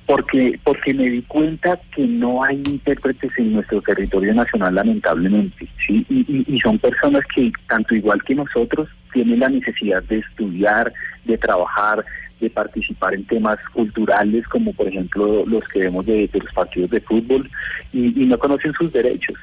Porque 0.08 0.58
porque 0.64 0.94
me 0.94 1.04
di 1.04 1.22
cuenta 1.24 1.80
que 1.94 2.08
no 2.08 2.42
hay 2.44 2.64
intérpretes 2.66 3.30
en 3.38 3.54
nuestro 3.54 3.82
territorio 3.82 4.34
nacional 4.34 4.74
lamentablemente 4.74 5.68
sí 5.86 6.06
y, 6.10 6.60
son 6.64 6.80
personas 6.80 7.22
que 7.36 7.52
tanto 7.68 7.94
igual 7.94 8.24
que 8.24 8.34
nosotros 8.34 8.88
tienen 9.14 9.42
la 9.42 9.50
necesidad 9.50 10.02
de 10.04 10.20
estudiar 10.20 10.92
de 11.26 11.38
trabajar 11.38 12.06
de 12.40 12.50
participar 12.50 13.16
en 13.16 13.26
temas 13.26 13.58
culturales 13.74 14.48
como 14.48 14.72
por 14.74 14.88
ejemplo 14.88 15.46
los 15.46 15.68
que 15.68 15.82
vemos 15.82 16.06
de, 16.06 16.30
los 16.34 16.54
partidos 16.54 16.90
de 16.90 17.02
fútbol 17.02 17.50
y, 17.92 18.26
no 18.26 18.38
conocen 18.38 18.74
sus 18.74 18.92
derechos. 18.94 19.36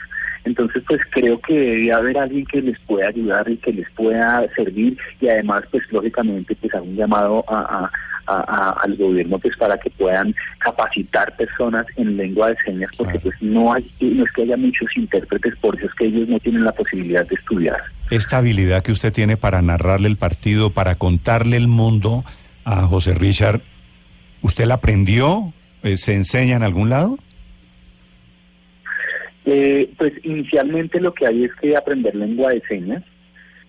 Entonces 0.45 0.83
pues 0.87 1.01
creo 1.11 1.41
que 1.41 1.55
debe 1.55 1.93
haber 1.93 2.19
alguien 2.19 2.45
que 2.47 2.63
les 2.63 2.79
pueda 2.81 3.09
ayudar 3.09 3.49
y 3.51 3.57
que 3.57 3.73
les 3.73 3.91
pueda 3.91 4.47
servir 4.55 4.97
y 5.21 5.29
además 5.29 5.63
pues 5.71 5.83
lógicamente 5.91 6.55
pues 6.55 6.75
hago 6.75 6.85
un 6.85 6.97
llamado 6.97 7.45
a- 7.49 7.91
a- 8.27 8.41
a- 8.41 8.71
al 8.83 8.97
gobierno 8.97 9.39
pues 9.39 9.57
para 9.57 9.79
que 9.79 9.91
puedan 9.91 10.35
capacitar 10.59 11.37
personas 11.37 11.87
en 11.97 12.17
lengua 12.17 12.51
de 12.51 12.57
señas 12.65 12.91
porque 12.97 13.19
Claro. 13.19 13.31
pues 13.31 13.43
no 13.43 13.73
hay 13.73 13.91
no 14.01 14.25
es 14.25 14.33
que 14.33 14.43
haya 14.43 14.57
muchos 14.57 14.89
intérpretes 14.97 15.55
por 15.57 15.77
eso 15.77 15.87
es 15.87 15.95
que 15.95 16.07
ellos 16.07 16.29
no 16.29 16.39
tienen 16.41 16.65
la 16.65 16.73
posibilidad 16.73 17.27
de 17.27 17.35
estudiar 17.35 17.81
Esta 18.11 18.39
habilidad 18.39 18.83
que 18.83 18.93
usted 18.93 19.13
tiene 19.13 19.37
para 19.37 19.63
narrarle 19.63 20.09
el 20.09 20.17
partido, 20.17 20.71
para 20.71 20.95
contarle 20.97 21.57
el 21.57 21.69
mundo 21.69 22.25
a 22.65 22.83
José 22.87 23.15
Richard, 23.15 23.61
¿usted 24.43 24.67
la 24.67 24.75
aprendió? 24.75 25.53
Eh, 25.83 25.97
¿Se 25.97 26.15
enseña 26.15 26.57
en 26.57 26.63
algún 26.63 26.89
lado? 26.91 27.19
Eh, 29.47 29.91
pues 29.99 30.13
inicialmente 30.25 31.01
lo 31.01 31.13
que 31.13 31.27
hay 31.27 31.45
es 31.45 31.51
que 31.61 31.77
aprender 31.77 32.15
lengua 32.15 32.51
de 32.53 32.63
señas 32.67 33.03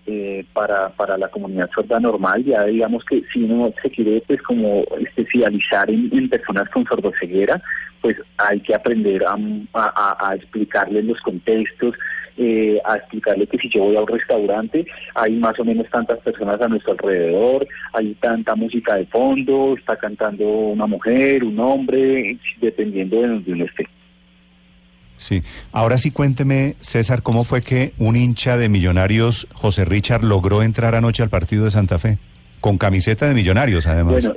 eh, 0.06 0.44
para, 0.52 0.88
para 0.90 1.18
la 1.18 1.28
comunidad 1.28 1.68
sorda 1.74 1.98
normal, 2.00 2.44
ya 2.44 2.64
digamos 2.64 3.04
que 3.04 3.22
si 3.32 3.42
uno 3.44 3.72
se 3.82 3.90
quiere 3.90 4.22
pues 4.26 4.40
como 4.42 4.84
especializar 5.00 5.90
en, 5.90 6.28
personas 6.28 6.68
con 6.70 6.84
sordoceguera, 6.86 7.60
pues 8.00 8.16
hay 8.38 8.60
que 8.60 8.74
aprender 8.74 9.24
a, 9.24 9.32
a, 9.74 10.16
a- 10.18 10.30
a 10.30 10.34
explicarle 10.36 11.02
los 11.02 11.20
contextos, 11.20 11.94
eh, 12.38 12.78
a 12.84 12.96
explicarle 12.96 13.46
que 13.46 13.56
si 13.58 13.68
yo 13.70 13.84
voy 13.84 13.96
a 13.96 14.02
un 14.02 14.08
restaurante 14.08 14.86
hay 15.14 15.34
más 15.36 15.58
o 15.58 15.64
menos 15.64 15.88
tantas 15.90 16.18
personas 16.20 16.60
a 16.60 16.68
nuestro 16.68 16.92
alrededor, 16.92 17.66
hay 17.94 18.14
tanta 18.20 18.54
música 18.54 18.94
de 18.96 19.06
fondo, 19.06 19.74
está 19.78 19.96
cantando 19.96 20.44
una 20.46 20.86
mujer, 20.86 21.42
un 21.44 21.58
hombre, 21.58 22.36
dependiendo 22.60 23.22
de 23.22 23.28
donde 23.28 23.52
uno 23.52 23.64
esté. 23.64 23.88
Sí. 25.16 25.42
Ahora 25.72 25.98
sí 25.98 26.10
cuénteme, 26.10 26.76
César, 26.80 27.22
¿cómo 27.22 27.44
fue 27.44 27.62
que 27.62 27.92
un 27.98 28.16
hincha 28.16 28.56
de 28.56 28.68
Millonarios, 28.68 29.46
José 29.52 29.84
Richard, 29.84 30.24
logró 30.24 30.62
entrar 30.62 30.94
anoche 30.94 31.22
al 31.22 31.30
partido 31.30 31.64
de 31.64 31.70
Santa 31.70 31.98
Fe? 31.98 32.18
Con 32.60 32.78
camiseta 32.78 33.26
de 33.26 33.34
Millonarios, 33.34 33.86
además. 33.86 34.24
Bueno, 34.24 34.34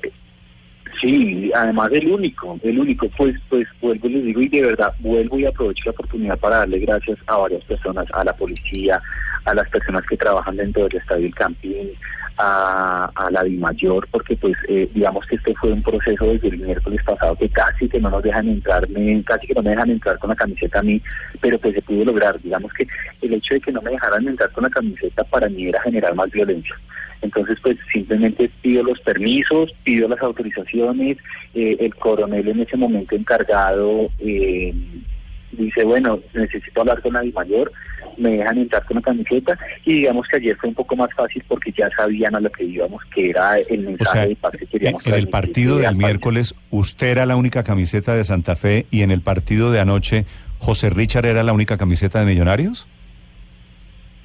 Sí, 1.02 1.50
además 1.56 1.90
el 1.94 2.12
único, 2.12 2.60
el 2.62 2.78
único, 2.78 3.08
pues, 3.16 3.34
pues 3.50 3.66
vuelvo 3.80 4.08
y 4.08 4.14
les 4.14 4.26
digo 4.26 4.42
y 4.42 4.50
de 4.50 4.62
verdad 4.64 4.94
vuelvo 5.00 5.40
y 5.40 5.46
aprovecho 5.46 5.84
la 5.86 5.92
oportunidad 5.92 6.38
para 6.38 6.58
darle 6.58 6.80
gracias 6.80 7.18
a 7.28 7.38
varias 7.38 7.64
personas, 7.64 8.06
a 8.12 8.24
la 8.26 8.34
policía, 8.34 9.02
a 9.46 9.54
las 9.54 9.70
personas 9.70 10.04
que 10.10 10.18
trabajan 10.18 10.58
dentro 10.58 10.84
del 10.84 10.98
Estadio 10.98 11.28
El 11.28 11.36
Campín, 11.36 11.92
a, 12.40 13.12
a 13.14 13.32
la 13.32 13.44
DIMAYOR, 13.44 14.08
porque 14.10 14.38
pues 14.38 14.56
eh, 14.70 14.90
digamos 14.94 15.26
que 15.26 15.36
este 15.36 15.54
fue 15.56 15.74
un 15.74 15.84
proceso 15.84 16.26
desde 16.26 16.48
el 16.48 16.60
miércoles 16.60 17.02
pasado 17.04 17.36
que 17.36 17.50
casi 17.50 17.90
que 17.90 18.00
no 18.00 18.10
nos 18.10 18.24
dejan 18.24 18.48
entrar, 18.48 18.88
casi 19.26 19.48
que 19.48 19.54
no 19.54 19.62
me 19.62 19.72
dejan 19.72 19.90
entrar 19.90 20.18
con 20.18 20.30
la 20.30 20.36
camiseta 20.38 20.80
a 20.80 20.84
mí, 20.84 21.02
pero 21.42 21.60
pues 21.60 21.76
se 21.76 21.82
pudo 21.82 22.06
lograr. 22.06 22.40
Digamos 22.42 22.72
que 22.74 22.88
el 23.22 23.34
hecho 23.34 23.56
de 23.56 23.60
que 23.60 23.74
no 23.74 23.82
me 23.82 23.92
dejaran 23.92 24.26
entrar 24.26 24.50
con 24.52 24.64
la 24.64 24.70
camiseta 24.70 25.24
para 25.26 25.50
mí 25.50 25.68
era 25.68 25.82
generar 25.82 26.16
más 26.16 26.32
violencia. 26.32 26.76
Entonces, 27.22 27.58
pues 27.62 27.78
simplemente 27.92 28.50
pido 28.62 28.84
los 28.84 29.02
permisos, 29.02 29.74
pido 29.84 30.08
las 30.08 30.22
autorizaciones, 30.22 31.18
eh, 31.54 31.76
el 31.78 31.94
coronel 31.96 32.48
en 32.48 32.62
ese 32.62 32.78
momento 32.78 33.16
encargado 33.16 34.10
eh, 34.20 34.74
dice, 35.52 35.84
bueno, 35.84 36.22
necesito 36.34 36.80
hablar 36.80 37.02
con 37.02 37.14
la 37.14 37.24
mayor, 37.34 37.72
me 38.20 38.32
dejan 38.32 38.58
entrar 38.58 38.86
con 38.86 38.96
la 38.96 39.02
camiseta 39.02 39.58
y 39.86 39.94
digamos 39.94 40.28
que 40.28 40.38
ayer 40.38 40.56
fue 40.58 40.70
un 40.70 40.76
poco 40.76 40.96
más 40.96 41.10
fácil 41.16 41.44
porque 41.48 41.72
ya 41.72 41.90
sabían 41.96 42.36
a 42.36 42.40
lo 42.40 42.52
que 42.52 42.64
íbamos, 42.64 43.04
que 43.14 43.30
era 43.30 43.58
el 43.58 43.82
mensaje 43.82 44.30
de 44.30 44.36
paz 44.36 44.52
que 44.58 44.66
queríamos. 44.66 45.06
En 45.08 45.14
el 45.14 45.30
partido 45.30 45.78
del 45.78 45.96
miércoles, 45.96 46.56
usted 46.70 47.08
era 47.08 47.26
la 47.26 47.36
única 47.36 47.64
camiseta 47.64 48.16
de 48.16 48.24
Santa 48.24 48.56
Fe 48.56 48.86
y 48.92 49.02
en 49.02 49.12
el 49.12 49.22
partido 49.22 49.72
de 49.72 49.80
anoche, 49.80 50.26
José 50.58 50.90
Richard 50.90 51.26
era 51.26 51.44
la 51.44 51.54
única 51.54 51.78
camiseta 51.78 52.20
de 52.20 52.26
Millonarios. 52.26 52.88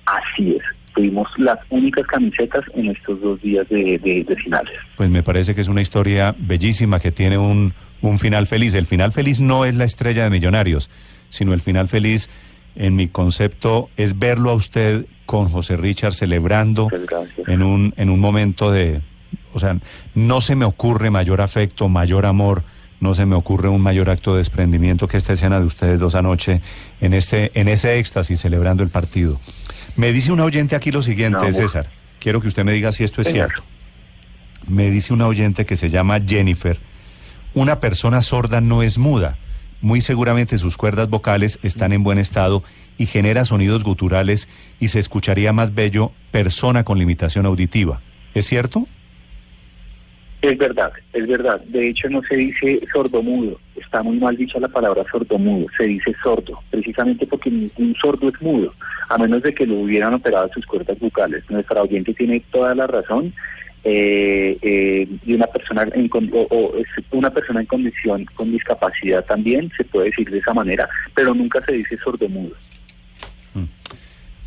Así 0.07 0.57
es 0.57 0.62
tuvimos 0.94 1.28
las 1.38 1.59
únicas 1.70 2.07
camisetas 2.07 2.64
en 2.74 2.90
estos 2.90 3.20
dos 3.20 3.40
días 3.42 3.68
de, 3.68 4.24
finales. 4.42 4.72
Pues 4.96 5.11
me 5.11 5.22
parece 5.22 5.54
que 5.54 5.61
es 5.61 5.68
una 5.68 5.83
historia 5.83 6.35
bellísima 6.38 7.00
que 7.00 7.12
tiene 7.12 7.37
un, 7.37 7.74
un 8.00 8.18
final 8.18 8.46
feliz. 8.46 8.74
El 8.74 8.87
final 8.87 9.12
feliz 9.12 9.40
no 9.40 9.64
es 9.64 9.74
la 9.74 9.85
estrella 9.85 10.24
de 10.24 10.30
Millonarios, 10.30 10.90
sino 11.28 11.52
el 11.52 11.61
final 11.61 11.88
feliz, 11.88 12.30
en 12.77 12.97
mi 12.97 13.09
concepto, 13.09 13.89
es 13.97 14.19
verlo 14.19 14.51
a 14.51 14.55
usted 14.55 15.07
con 15.27 15.49
José 15.49 15.77
Richard 15.77 16.15
celebrando 16.15 16.89
en 17.47 17.63
un, 17.63 17.95
en 17.97 18.11
un 18.11 18.21
momento 18.21 18.71
de... 18.71 19.01
O 19.53 19.59
sea, 19.59 19.79
no 20.15 20.41
se 20.41 20.57
me 20.57 20.65
ocurre 20.65 21.11
mayor 21.11 21.41
afecto, 21.41 21.89
mayor 21.89 22.27
amor, 22.27 22.65
no 23.01 23.15
se 23.15 23.27
me 23.27 23.37
ocurre 23.37 23.69
un 23.69 23.81
mayor 23.81 24.11
acto 24.11 24.33
de 24.33 24.39
desprendimiento 24.39 25.07
que 25.07 25.17
esta 25.17 25.33
escena 25.33 25.61
de 25.61 25.67
ustedes 25.67 26.01
dos 26.01 26.15
anoche 26.15 26.61
en, 27.01 27.15
este, 27.15 27.53
en 27.55 27.69
ese 27.69 27.99
éxtasis 27.99 28.41
celebrando 28.41 28.83
el 28.83 28.89
partido. 28.89 29.41
Me 29.97 30.13
dice 30.13 30.33
un 30.33 30.41
oyente 30.41 30.75
aquí 30.75 30.91
lo 30.91 31.03
siguiente, 31.03 31.53
César. 31.53 31.87
Quiero 32.19 32.41
que 32.41 32.49
usted 32.49 32.65
me 32.65 32.73
diga 32.73 32.91
si 32.91 33.05
esto 33.05 33.21
es 33.21 33.29
cierto. 33.29 33.63
Me 34.67 34.91
dice 34.91 35.13
un 35.13 35.21
oyente 35.21 35.67
que 35.67 35.77
se 35.77 35.91
llama 35.91 36.21
Jennifer. 36.27 36.79
Una 37.53 37.79
persona 37.79 38.23
sorda 38.23 38.61
no 38.61 38.83
es 38.83 38.99
muda. 38.99 39.37
Muy 39.85 40.01
seguramente 40.01 40.57
sus 40.57 40.79
cuerdas 40.79 41.11
vocales 41.11 41.59
están 41.62 41.92
en 41.92 42.03
buen 42.03 42.16
estado 42.16 42.62
y 42.97 43.05
genera 43.05 43.44
sonidos 43.44 43.85
guturales 43.85 44.49
y 44.81 44.88
se 44.88 44.99
escucharía 44.99 45.53
más 45.53 45.75
bello 45.75 46.11
persona 46.31 46.85
con 46.85 46.99
limitación 46.99 47.44
auditiva. 47.44 48.01
¿Es 48.33 48.47
cierto? 48.47 48.87
Es 50.40 50.57
verdad, 50.57 50.90
es 51.12 51.29
verdad. 51.29 51.61
De 51.66 51.90
hecho, 51.90 52.09
no 52.09 52.23
se 52.23 52.35
dice 52.35 52.81
sordomudo. 52.94 53.61
Está 53.77 54.03
muy 54.03 54.16
mal 54.16 54.38
dicha 54.38 54.59
la 54.59 54.68
palabra 54.68 55.05
sordomudo. 55.12 55.66
Se 55.77 55.85
dice 55.85 56.14
sordo, 56.23 56.62
precisamente 56.70 57.27
porque 57.27 57.51
ningún 57.51 57.94
sordo 58.01 58.31
es 58.31 58.40
mudo, 58.40 58.73
a 59.11 59.18
menos 59.18 59.42
de 59.42 59.53
que 59.53 59.66
lo 59.66 59.81
hubieran 59.81 60.14
operado 60.14 60.49
sus 60.55 60.64
cuerdas 60.64 60.99
bucales. 60.99 61.44
Nuestra 61.51 61.83
oyente 61.83 62.14
tiene 62.14 62.42
toda 62.51 62.75
la 62.75 62.87
razón. 62.87 63.35
Eh, 63.87 64.57
eh, 64.62 65.07
y 65.27 65.35
una 65.35 65.47
persona 65.47 65.87
en, 65.92 66.11
o, 66.33 66.73
una 67.11 67.31
persona 67.31 67.61
en 67.61 67.66
condición 67.66 68.25
con 68.35 68.51
discapacidad 68.51 69.23
también 69.27 69.70
se 69.77 69.85
puede 69.85 70.07
decir 70.07 70.31
de 70.31 70.38
esa 70.38 70.55
manera, 70.55 70.88
pero 71.14 71.35
nunca 71.35 71.61
se 71.66 71.73
dice 71.73 71.99
sordomudo. 71.99 72.55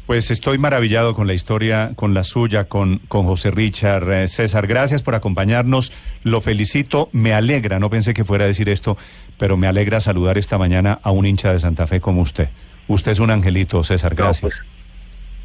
Pues 0.08 0.32
estoy 0.32 0.58
maravillado 0.58 1.13
con 1.13 1.28
la 1.28 1.34
historia, 1.34 1.91
con 1.95 2.13
la 2.13 2.23
suya, 2.23 2.63
con, 2.63 3.00
con 3.10 3.26
José 3.26 3.52
Richard. 3.52 4.10
Eh, 4.10 4.28
César, 4.30 4.65
gracias 4.65 5.02
por 5.02 5.15
acompañarnos. 5.15 5.91
Lo 6.23 6.39
felicito. 6.39 7.10
Me 7.12 7.34
alegra, 7.34 7.78
no 7.78 7.89
pensé 7.89 8.13
que 8.13 8.23
fuera 8.23 8.45
a 8.45 8.47
decir 8.47 8.69
esto, 8.69 8.97
pero 9.38 9.58
me 9.58 9.67
alegra 9.67 10.00
saludar 10.00 10.38
esta 10.38 10.58
mañana 10.58 10.97
a 11.04 11.12
un 11.12 11.26
hincha 11.26 11.52
de 11.52 11.60
Santa 11.60 11.88
Fe 11.88 12.00
como 12.00 12.21
usted. 12.21 12.47
Usted 12.88 13.12
es 13.12 13.19
un 13.19 13.32
angelito, 13.32 13.84
César. 13.84 14.15
Gracias. 14.15 14.41
Pues, 14.41 14.77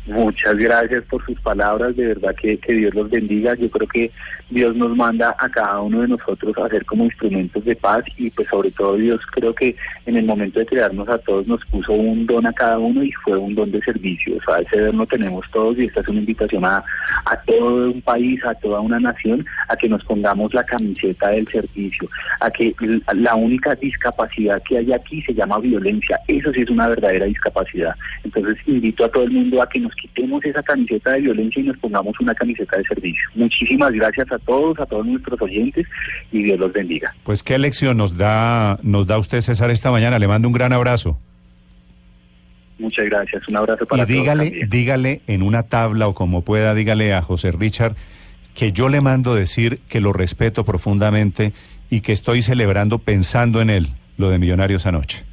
Muchas 0.07 0.57
gracias 0.57 1.05
por 1.05 1.25
sus 1.25 1.41
palabras, 1.41 1.95
de 1.95 2.09
verdad 2.09 2.35
que, 2.35 2.59
que, 2.59 2.73
Dios 2.73 2.93
los 2.93 3.09
bendiga. 3.09 3.55
Yo 3.55 3.71
creo 3.71 3.87
que 3.87 4.11
Dios 4.51 4.75
nos 4.75 4.97
manda 4.97 5.35
a 5.39 5.49
cada 5.49 5.81
uno 5.81 6.01
de 6.01 6.09
nosotros 6.09 6.59
a 6.59 6.69
ser 6.69 6.85
como 6.85 7.05
instrumentos 7.05 7.65
de 7.65 7.77
paz 7.77 8.03
y 8.17 8.29
pues 8.31 8.49
sobre 8.49 8.73
todo 8.73 8.97
Dios 8.97 9.21
creo 9.31 9.55
que 9.55 9.77
en 10.05 10.17
el 10.17 10.25
momento 10.25 10.59
de 10.59 10.67
crearnos 10.67 11.09
a 11.09 11.19
todos 11.19 11.47
nos 11.47 11.65
puso 11.67 11.93
un 11.93 12.27
don 12.27 12.45
a 12.47 12.53
cada 12.53 12.79
uno 12.81 13.05
y 13.05 13.13
fue 13.13 13.39
un 13.39 13.55
don 13.55 13.71
de 13.71 13.81
servicio. 13.81 14.37
O 14.39 14.43
sea, 14.43 14.61
ese 14.61 14.81
don 14.87 14.99
lo 14.99 15.07
tenemos 15.07 15.49
todos 15.53 15.79
y 15.79 15.85
esta 15.85 16.01
es 16.01 16.09
una 16.09 16.19
invitación 16.19 16.65
a, 16.65 16.85
a 17.25 17.37
todo 17.47 17.93
un 17.93 18.03
país, 18.03 18.45
a 18.45 18.55
toda 18.55 18.81
una 18.81 18.99
nación, 18.99 19.47
a 19.69 19.77
que 19.77 19.89
nos 19.89 20.05
pongamos 20.05 20.53
la 20.53 20.65
camiseta 20.65 21.29
del 21.29 21.47
servicio, 21.47 22.09
a 22.41 22.51
que 22.51 22.75
la 23.15 23.37
única 23.37 23.77
discapacidad 23.77 24.61
que 24.65 24.79
hay 24.79 24.93
aquí 24.93 25.23
se 25.23 25.33
llama 25.33 25.61
violencia. 25.61 26.19
Eso 26.27 26.53
sí 26.53 26.63
es 26.63 26.71
una 26.71 26.89
verdadera 26.89 27.27
discapacidad. 27.27 27.95
Entonces 28.25 28.57
invito 28.67 29.05
a 29.05 29.09
todo 29.09 29.23
el 29.23 29.31
mundo 29.31 29.63
a 29.63 29.69
que 29.69 29.79
nos 29.79 29.92
quitemos 29.95 30.45
esa 30.45 30.63
camiseta 30.63 31.13
de 31.13 31.21
violencia 31.21 31.61
y 31.61 31.67
nos 31.67 31.79
pongamos 31.79 32.19
una 32.21 32.35
camiseta 32.35 32.79
de 32.79 32.85
servicio. 32.85 33.23
Muchísimas 33.35 33.93
gracias 33.93 34.31
a 34.33 34.39
todos, 34.39 34.79
a 34.81 34.87
todos 34.87 35.07
nuestros 35.07 35.41
oyentes 35.41 35.87
y 36.31 36.43
Dios 36.43 36.59
los 36.59 36.73
bendiga. 36.73 37.15
Pues 37.25 37.43
qué 37.43 37.59
lección 37.59 37.97
nos 37.97 38.17
da, 38.17 38.79
nos 38.83 39.07
da 39.07 39.19
usted 39.19 39.41
César 39.41 39.71
esta 39.71 39.91
mañana. 39.91 40.19
Le 40.19 40.29
mando 40.29 40.49
un 40.49 40.55
gran 40.55 40.73
abrazo. 40.73 41.19
Muchas 42.79 43.07
gracias, 43.07 43.47
un 43.49 43.57
abrazo 43.57 43.87
para 43.87 44.03
y 44.03 44.07
dígale, 44.07 44.67
dígale 44.69 45.21
en 45.29 45.43
una 45.43 45.63
tabla 45.65 46.09
o 46.09 46.15
como 46.15 46.43
pueda, 46.43 46.75
dígale 46.75 47.15
a 47.15 47.23
José 47.23 47.53
Richard 47.53 47.95
que 48.55 48.73
yo 48.73 48.89
le 48.89 49.01
mando 49.01 49.35
decir 49.35 49.81
que 49.89 50.01
lo 50.01 50.13
respeto 50.13 50.65
profundamente 50.65 51.53
y 51.91 52.01
que 52.01 52.13
estoy 52.13 52.43
celebrando 52.43 52.99
pensando 52.99 53.61
en 53.61 53.71
él 53.71 53.89
lo 54.17 54.31
de 54.31 54.39
Millonarios 54.39 54.87
anoche. 54.87 55.25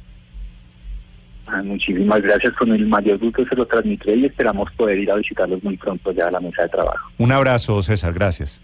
Ah, 1.52 1.62
muchísimas 1.62 2.22
gracias. 2.22 2.52
Con 2.54 2.72
el 2.72 2.86
mayor 2.86 3.18
gusto 3.18 3.44
se 3.44 3.56
lo 3.56 3.66
transmitiré 3.66 4.16
y 4.16 4.26
esperamos 4.26 4.70
poder 4.72 4.98
ir 4.98 5.10
a 5.10 5.16
visitarlos 5.16 5.62
muy 5.64 5.76
pronto 5.76 6.12
ya 6.12 6.28
a 6.28 6.30
la 6.30 6.40
mesa 6.40 6.62
de 6.62 6.68
trabajo. 6.68 7.10
Un 7.18 7.32
abrazo, 7.32 7.82
César. 7.82 8.12
Gracias. 8.12 8.60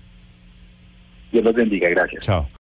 Dios 1.33 1.45
los 1.45 1.55
bendiga. 1.55 1.89
Gracias. 1.89 2.25
Chao. 2.25 2.47